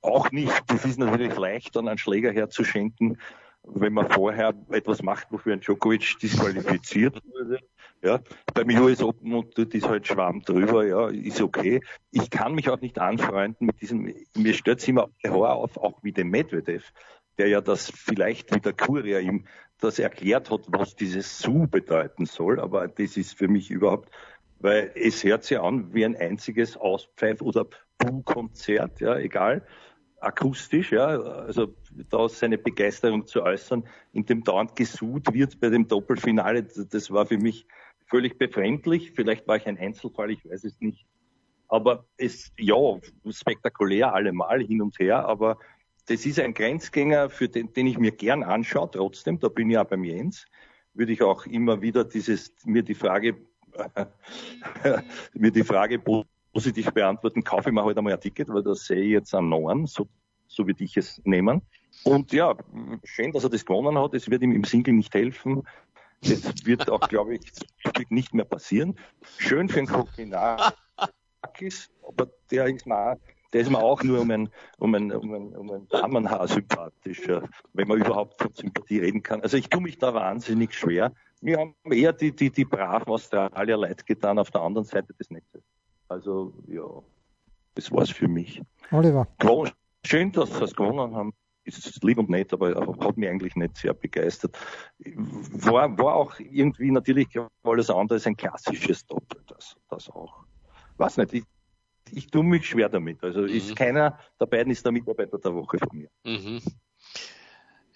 [0.02, 0.52] auch nicht.
[0.66, 3.16] Das ist natürlich leicht, dann einen Schläger herzuschenken,
[3.62, 7.60] wenn man vorher etwas macht, wofür ein Djokovic disqualifiziert wurde.
[8.02, 8.20] Ja,
[8.52, 11.80] beim US Open und dort ist halt Schwamm drüber, ja, ist okay.
[12.10, 15.98] Ich kann mich auch nicht anfreunden mit diesem, mir stört es immer Horror auf, auch
[16.02, 16.92] wie dem Medvedev,
[17.38, 19.46] der ja das vielleicht mit der Kuria ihm
[19.80, 24.10] das erklärt hat, was dieses Su bedeuten soll, aber das ist für mich überhaupt
[24.58, 27.66] weil es hört sich an wie ein einziges Auspfeif- oder
[27.98, 29.66] Buh-Konzert, ja, egal,
[30.20, 31.74] akustisch, ja, also
[32.10, 37.26] da seine Begeisterung zu äußern, in dem dauernd gesucht wird bei dem Doppelfinale, das war
[37.26, 37.66] für mich
[38.06, 39.12] völlig befremdlich.
[39.12, 41.06] Vielleicht war ich ein Einzelfall, ich weiß es nicht.
[41.68, 42.76] Aber es, ja,
[43.28, 45.58] spektakulär allemal hin und her, aber
[46.06, 49.78] das ist ein Grenzgänger, für den, den ich mir gern anschaue, trotzdem, da bin ich
[49.78, 50.46] auch beim Jens,
[50.94, 53.36] würde ich auch immer wieder dieses, mir die Frage
[55.34, 56.00] mir die Frage
[56.52, 59.34] positiv beantworten, kaufe ich mir heute halt einmal ein Ticket, weil das sehe ich jetzt
[59.34, 60.08] am Neuen, so,
[60.48, 61.62] so würde ich es nehmen.
[62.04, 62.54] Und ja,
[63.04, 64.14] schön, dass er das gewonnen hat.
[64.14, 65.62] Es wird ihm im Single nicht helfen.
[66.22, 67.52] Das wird auch, glaube ich,
[68.10, 68.98] nicht mehr passieren.
[69.38, 73.18] Schön für einen Kokinakis, aber der ist mir,
[73.52, 74.48] der ist mir auch nur um ein,
[74.78, 79.42] um ein, um ein, um ein Damenhaar sympathischer, wenn man überhaupt von Sympathie reden kann.
[79.42, 81.12] Also ich tue mich da wahnsinnig schwer.
[81.40, 85.30] Wir haben eher die, die, die braven Australier leid getan auf der anderen Seite des
[85.30, 85.62] Netzes.
[86.08, 86.84] Also, ja,
[87.74, 88.62] das war's für mich.
[88.90, 89.26] Oliver.
[90.04, 91.32] Schön, dass sie es gewonnen haben.
[91.64, 94.56] Ist lieb und nett, aber hat mich eigentlich nicht sehr begeistert.
[95.00, 97.28] War, war auch irgendwie natürlich
[97.64, 100.44] alles andere ist ein klassisches Doppel, das, das auch.
[100.96, 101.44] Weiß nicht, ich,
[102.12, 103.22] ich tue mich schwer damit.
[103.24, 103.48] Also mhm.
[103.48, 106.08] ist keiner der beiden ist der Mitarbeiter der Woche von mir.
[106.24, 106.60] Mhm.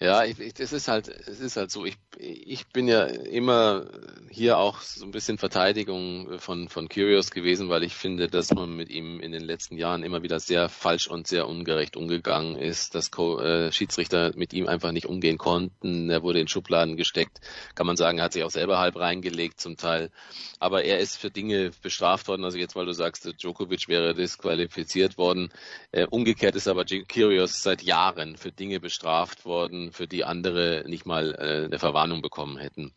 [0.01, 1.85] Ja, ich, ich, das ist halt, es ist halt so.
[1.85, 3.85] Ich, ich bin ja immer
[4.31, 8.75] hier auch so ein bisschen Verteidigung von von Curious gewesen, weil ich finde, dass man
[8.75, 12.95] mit ihm in den letzten Jahren immer wieder sehr falsch und sehr ungerecht umgegangen ist,
[12.95, 16.09] dass Co äh, Schiedsrichter mit ihm einfach nicht umgehen konnten.
[16.09, 17.39] Er wurde in Schubladen gesteckt,
[17.75, 20.09] kann man sagen, er hat sich auch selber halb reingelegt zum Teil.
[20.59, 22.43] Aber er ist für Dinge bestraft worden.
[22.43, 25.49] Also jetzt, weil du sagst, Djokovic wäre disqualifiziert worden.
[25.91, 31.05] Äh, umgekehrt ist aber Curious seit Jahren für Dinge bestraft worden für die andere nicht
[31.05, 32.93] mal äh, eine Verwarnung bekommen hätten.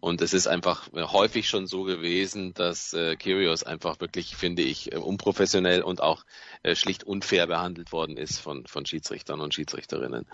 [0.00, 4.62] Und es ist einfach äh, häufig schon so gewesen, dass äh, Kyrgios einfach wirklich, finde
[4.62, 6.24] ich, äh, unprofessionell und auch
[6.62, 10.26] äh, schlicht unfair behandelt worden ist von, von Schiedsrichtern und Schiedsrichterinnen.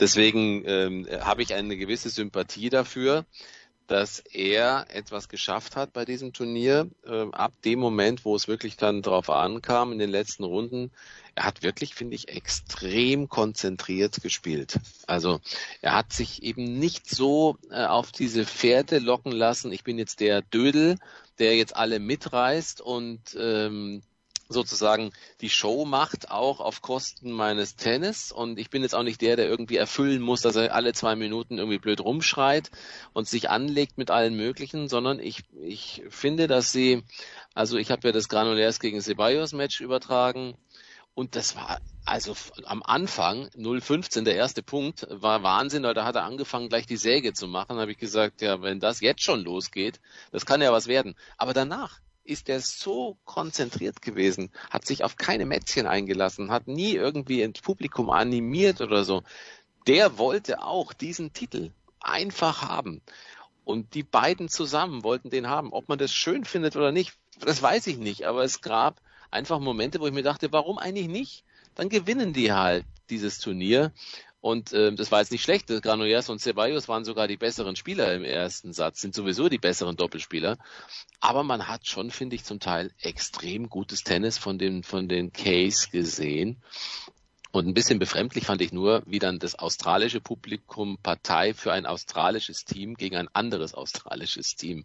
[0.00, 3.26] Deswegen ähm, habe ich eine gewisse Sympathie dafür
[3.88, 6.88] dass er etwas geschafft hat bei diesem Turnier.
[7.04, 10.92] Äh, ab dem Moment, wo es wirklich dann darauf ankam, in den letzten Runden,
[11.34, 14.78] er hat wirklich, finde ich, extrem konzentriert gespielt.
[15.06, 15.40] Also
[15.80, 19.72] er hat sich eben nicht so äh, auf diese Pferde locken lassen.
[19.72, 20.98] Ich bin jetzt der Dödel,
[21.38, 24.02] der jetzt alle mitreißt und ähm,
[24.48, 28.32] sozusagen die Show macht, auch auf Kosten meines Tennis.
[28.32, 31.16] Und ich bin jetzt auch nicht der, der irgendwie erfüllen muss, dass er alle zwei
[31.16, 32.70] Minuten irgendwie blöd rumschreit
[33.12, 37.02] und sich anlegt mit allen möglichen, sondern ich, ich finde, dass sie,
[37.54, 40.56] also ich habe ja das Granulärs gegen Ceballos Match übertragen
[41.18, 46.14] und das war also am Anfang 015 der erste Punkt war Wahnsinn, weil da hat
[46.14, 47.74] er angefangen gleich die Säge zu machen.
[47.74, 51.16] Da habe ich gesagt, ja, wenn das jetzt schon losgeht, das kann ja was werden.
[51.36, 51.98] Aber danach
[52.28, 57.60] ist er so konzentriert gewesen, hat sich auf keine Mätzchen eingelassen, hat nie irgendwie ins
[57.60, 59.22] Publikum animiert oder so.
[59.86, 61.70] Der wollte auch diesen Titel
[62.00, 63.00] einfach haben.
[63.64, 65.72] Und die beiden zusammen wollten den haben.
[65.72, 68.26] Ob man das schön findet oder nicht, das weiß ich nicht.
[68.26, 69.00] Aber es gab
[69.30, 71.44] einfach Momente, wo ich mir dachte, warum eigentlich nicht?
[71.74, 73.92] Dann gewinnen die halt dieses Turnier.
[74.40, 75.66] Und äh, das war jetzt nicht schlecht.
[75.66, 79.96] Granollers und Ceballos waren sogar die besseren Spieler im ersten Satz, sind sowieso die besseren
[79.96, 80.58] Doppelspieler.
[81.20, 85.32] Aber man hat schon, finde ich, zum Teil extrem gutes Tennis von den, von den
[85.32, 86.62] Case gesehen.
[87.50, 91.86] Und ein bisschen befremdlich fand ich nur, wie dann das australische Publikum Partei für ein
[91.86, 94.84] australisches Team gegen ein anderes australisches Team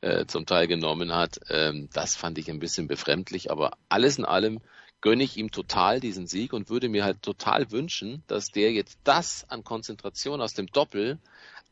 [0.00, 1.38] äh, zum Teil genommen hat.
[1.48, 4.60] Ähm, das fand ich ein bisschen befremdlich, aber alles in allem
[5.00, 8.98] gönne ich ihm total diesen Sieg und würde mir halt total wünschen, dass der jetzt
[9.04, 11.18] das an Konzentration aus dem Doppel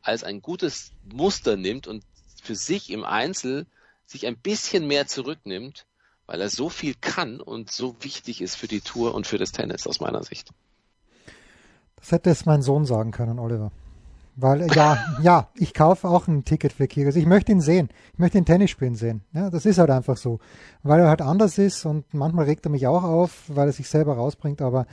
[0.01, 2.03] als ein gutes Muster nimmt und
[2.41, 3.65] für sich im Einzel
[4.05, 5.85] sich ein bisschen mehr zurücknimmt,
[6.25, 9.51] weil er so viel kann und so wichtig ist für die Tour und für das
[9.51, 10.51] Tennis aus meiner Sicht.
[11.97, 13.71] Das hätte es mein Sohn sagen können, Oliver.
[14.41, 17.15] Weil, ja, ja, ich kaufe auch ein Ticket für Kyrgios.
[17.15, 17.89] Ich möchte ihn sehen.
[18.13, 19.21] Ich möchte ihn Tennis spielen sehen.
[19.33, 20.39] Ja, das ist halt einfach so.
[20.81, 23.89] Weil er halt anders ist und manchmal regt er mich auch auf, weil er sich
[23.89, 24.85] selber rausbringt, aber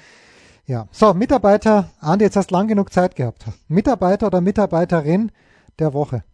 [0.66, 0.88] ja.
[0.90, 3.44] So, Mitarbeiter, Andi, jetzt hast du lang genug Zeit gehabt.
[3.68, 5.30] Mitarbeiter oder Mitarbeiterin
[5.78, 6.24] der Woche?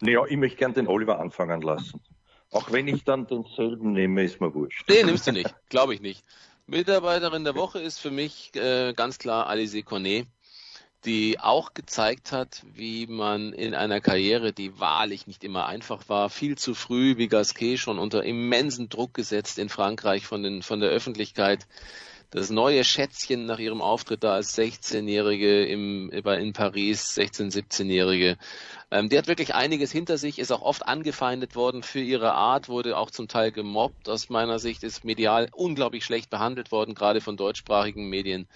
[0.00, 2.02] Naja, ich möchte gern den Oliver anfangen lassen.
[2.50, 4.84] Auch wenn ich dann denselben nehme, ist mir wurscht.
[4.88, 5.54] Nee, nimmst du nicht.
[5.70, 6.22] Glaube ich nicht.
[6.68, 10.26] Mitarbeiterin der Woche ist für mich äh, ganz klar Alice Cornet,
[11.04, 16.28] die auch gezeigt hat, wie man in einer Karriere, die wahrlich nicht immer einfach war,
[16.28, 20.80] viel zu früh wie Gasquet schon unter immensen Druck gesetzt in Frankreich von, den, von
[20.80, 21.68] der Öffentlichkeit,
[22.30, 28.36] das neue Schätzchen nach ihrem Auftritt da als 16-Jährige im, in Paris, 16-, 17-Jährige.
[28.90, 32.68] Ähm, die hat wirklich einiges hinter sich, ist auch oft angefeindet worden für ihre Art,
[32.68, 34.08] wurde auch zum Teil gemobbt.
[34.08, 38.48] Aus meiner Sicht ist medial unglaublich schlecht behandelt worden, gerade von deutschsprachigen Medien,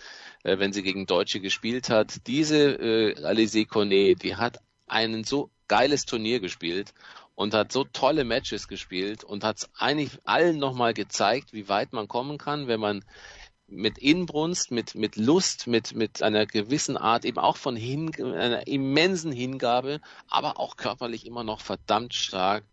[0.43, 2.27] äh, wenn sie gegen Deutsche gespielt hat.
[2.27, 6.93] Diese äh, Alizé Cornet, die hat einen so geiles Turnier gespielt
[7.37, 12.09] und hat so tolle Matches gespielt und hat eigentlich allen nochmal gezeigt, wie weit man
[12.09, 13.05] kommen kann, wenn man
[13.71, 18.67] mit Inbrunst, mit, mit Lust, mit, mit einer gewissen Art eben auch von Hin, einer
[18.67, 22.65] immensen Hingabe, aber auch körperlich immer noch verdammt stark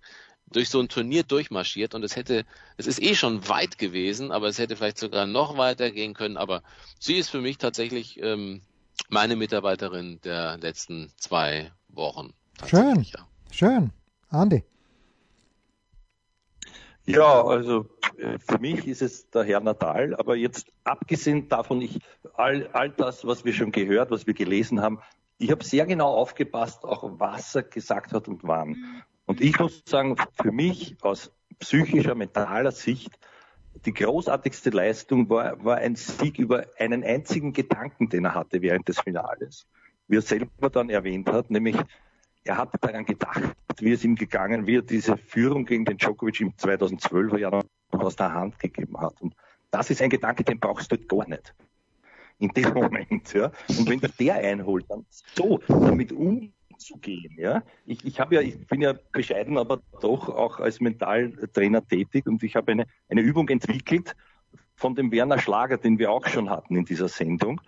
[0.49, 2.45] durch so ein Turnier durchmarschiert und es hätte,
[2.77, 6.37] es ist eh schon weit gewesen, aber es hätte vielleicht sogar noch weiter gehen können,
[6.37, 6.63] aber
[6.99, 8.61] sie ist für mich tatsächlich ähm,
[9.09, 12.33] meine Mitarbeiterin der letzten zwei Wochen.
[12.65, 13.27] Schön, ja.
[13.51, 13.91] schön.
[14.29, 14.63] Andi.
[17.07, 17.85] Ja, also
[18.17, 21.99] äh, für mich ist es der Herr Natal, aber jetzt abgesehen davon, ich
[22.33, 24.99] all, all das, was wir schon gehört, was wir gelesen haben,
[25.37, 29.03] ich habe sehr genau aufgepasst, auch was er gesagt hat und wann.
[29.25, 33.17] Und ich muss sagen, für mich aus psychischer, mentaler Sicht,
[33.85, 38.87] die großartigste Leistung war, war ein Sieg über einen einzigen Gedanken, den er hatte während
[38.87, 39.65] des Finales.
[40.07, 41.77] Wie er selber dann erwähnt hat, nämlich
[42.47, 43.41] er hat daran gedacht,
[43.79, 47.51] wie es ihm gegangen wird, diese Führung gegen den Djokovic im 2012er Jahr
[47.91, 49.21] noch aus der Hand gegeben hat.
[49.21, 49.35] Und
[49.71, 51.53] das ist ein Gedanke, den brauchst du gar nicht.
[52.39, 53.51] In dem Moment, ja.
[53.67, 57.63] Und wenn der einholt, dann so damit umzugehen, ja.
[57.85, 62.55] Ich, ich ja, ich bin ja bescheiden, aber doch auch als Mentaltrainer tätig und ich
[62.55, 64.15] habe eine, eine Übung entwickelt
[64.75, 67.59] von dem Werner Schlager, den wir auch schon hatten in dieser Sendung.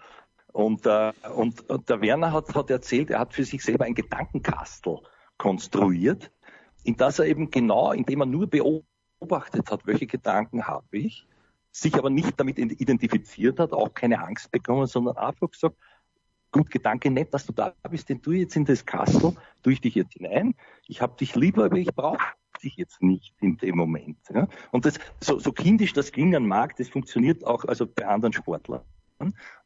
[0.52, 3.96] Und, äh, und, und der Werner hat, hat erzählt, er hat für sich selber ein
[3.96, 5.00] Gedankenkastel
[5.38, 6.32] konstruiert,
[6.84, 11.28] in das er eben genau, indem er nur beobachtet hat, welche Gedanken habe ich,
[11.72, 15.76] sich aber nicht damit identifiziert hat, auch keine Angst bekommen, sondern einfach gesagt,
[16.52, 19.82] gut, Gedanke nett, dass du da bist, denn du jetzt in das Kastel, tue ich
[19.82, 20.56] dich jetzt hinein,
[20.88, 22.26] ich habe dich lieber, aber ich brauche
[22.64, 24.18] dich jetzt nicht in dem Moment.
[24.34, 24.48] Ja?
[24.72, 28.82] Und das, so, so kindisch das klingen mag, das funktioniert auch also bei anderen Sportlern.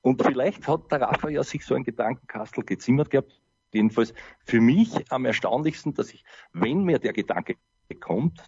[0.02, 3.40] Und vielleicht hat der Rafa ja sich so ein Gedankenkastel gezimmert gehabt.
[3.72, 4.14] Jedenfalls
[4.46, 6.24] für mich am erstaunlichsten, dass ich,
[6.54, 7.56] wenn mir der Gedanke
[8.00, 8.44] kommt,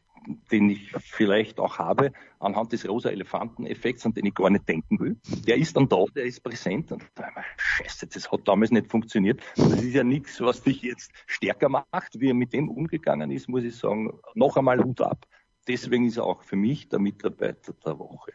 [0.52, 5.00] den ich vielleicht auch habe, anhand des rosa Elefanten-Effekts, an den ich gar nicht denken
[5.00, 5.18] will.
[5.48, 9.42] Der ist dann da, der ist präsent und da scheiße, das hat damals nicht funktioniert.
[9.56, 12.20] Das ist ja nichts, was dich jetzt stärker macht.
[12.20, 15.26] Wie er mit dem umgegangen ist, muss ich sagen, noch einmal Hut ab.
[15.68, 18.34] Deswegen ist er auch für mich der Mitarbeiter der Woche.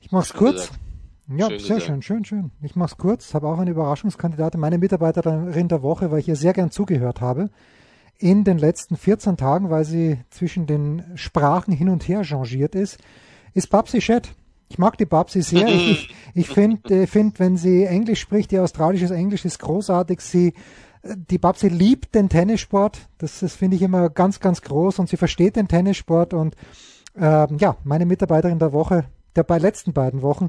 [0.00, 0.70] Ich mach's kurz.
[1.36, 2.50] Ja, schön sehr schön, schön, schön.
[2.62, 6.36] Ich mache es kurz, habe auch eine Überraschungskandidatin, meine Mitarbeiterin der Woche, weil ich ihr
[6.36, 7.50] sehr gern zugehört habe
[8.18, 12.98] in den letzten 14 Tagen, weil sie zwischen den Sprachen hin und her changiert ist,
[13.52, 14.34] ist Babsi Chet.
[14.68, 15.66] Ich mag die Babsi sehr.
[15.68, 20.20] Ich, ich finde, find, wenn sie Englisch spricht, ihr australisches Englisch ist großartig.
[20.20, 20.54] Sie,
[21.02, 23.08] die Babsi liebt den Tennissport.
[23.18, 26.56] Das, das finde ich immer ganz, ganz groß und sie versteht den Tennissport und
[27.16, 29.04] ähm, ja, meine Mitarbeiterin der Woche,
[29.36, 30.48] der bei letzten beiden Wochen,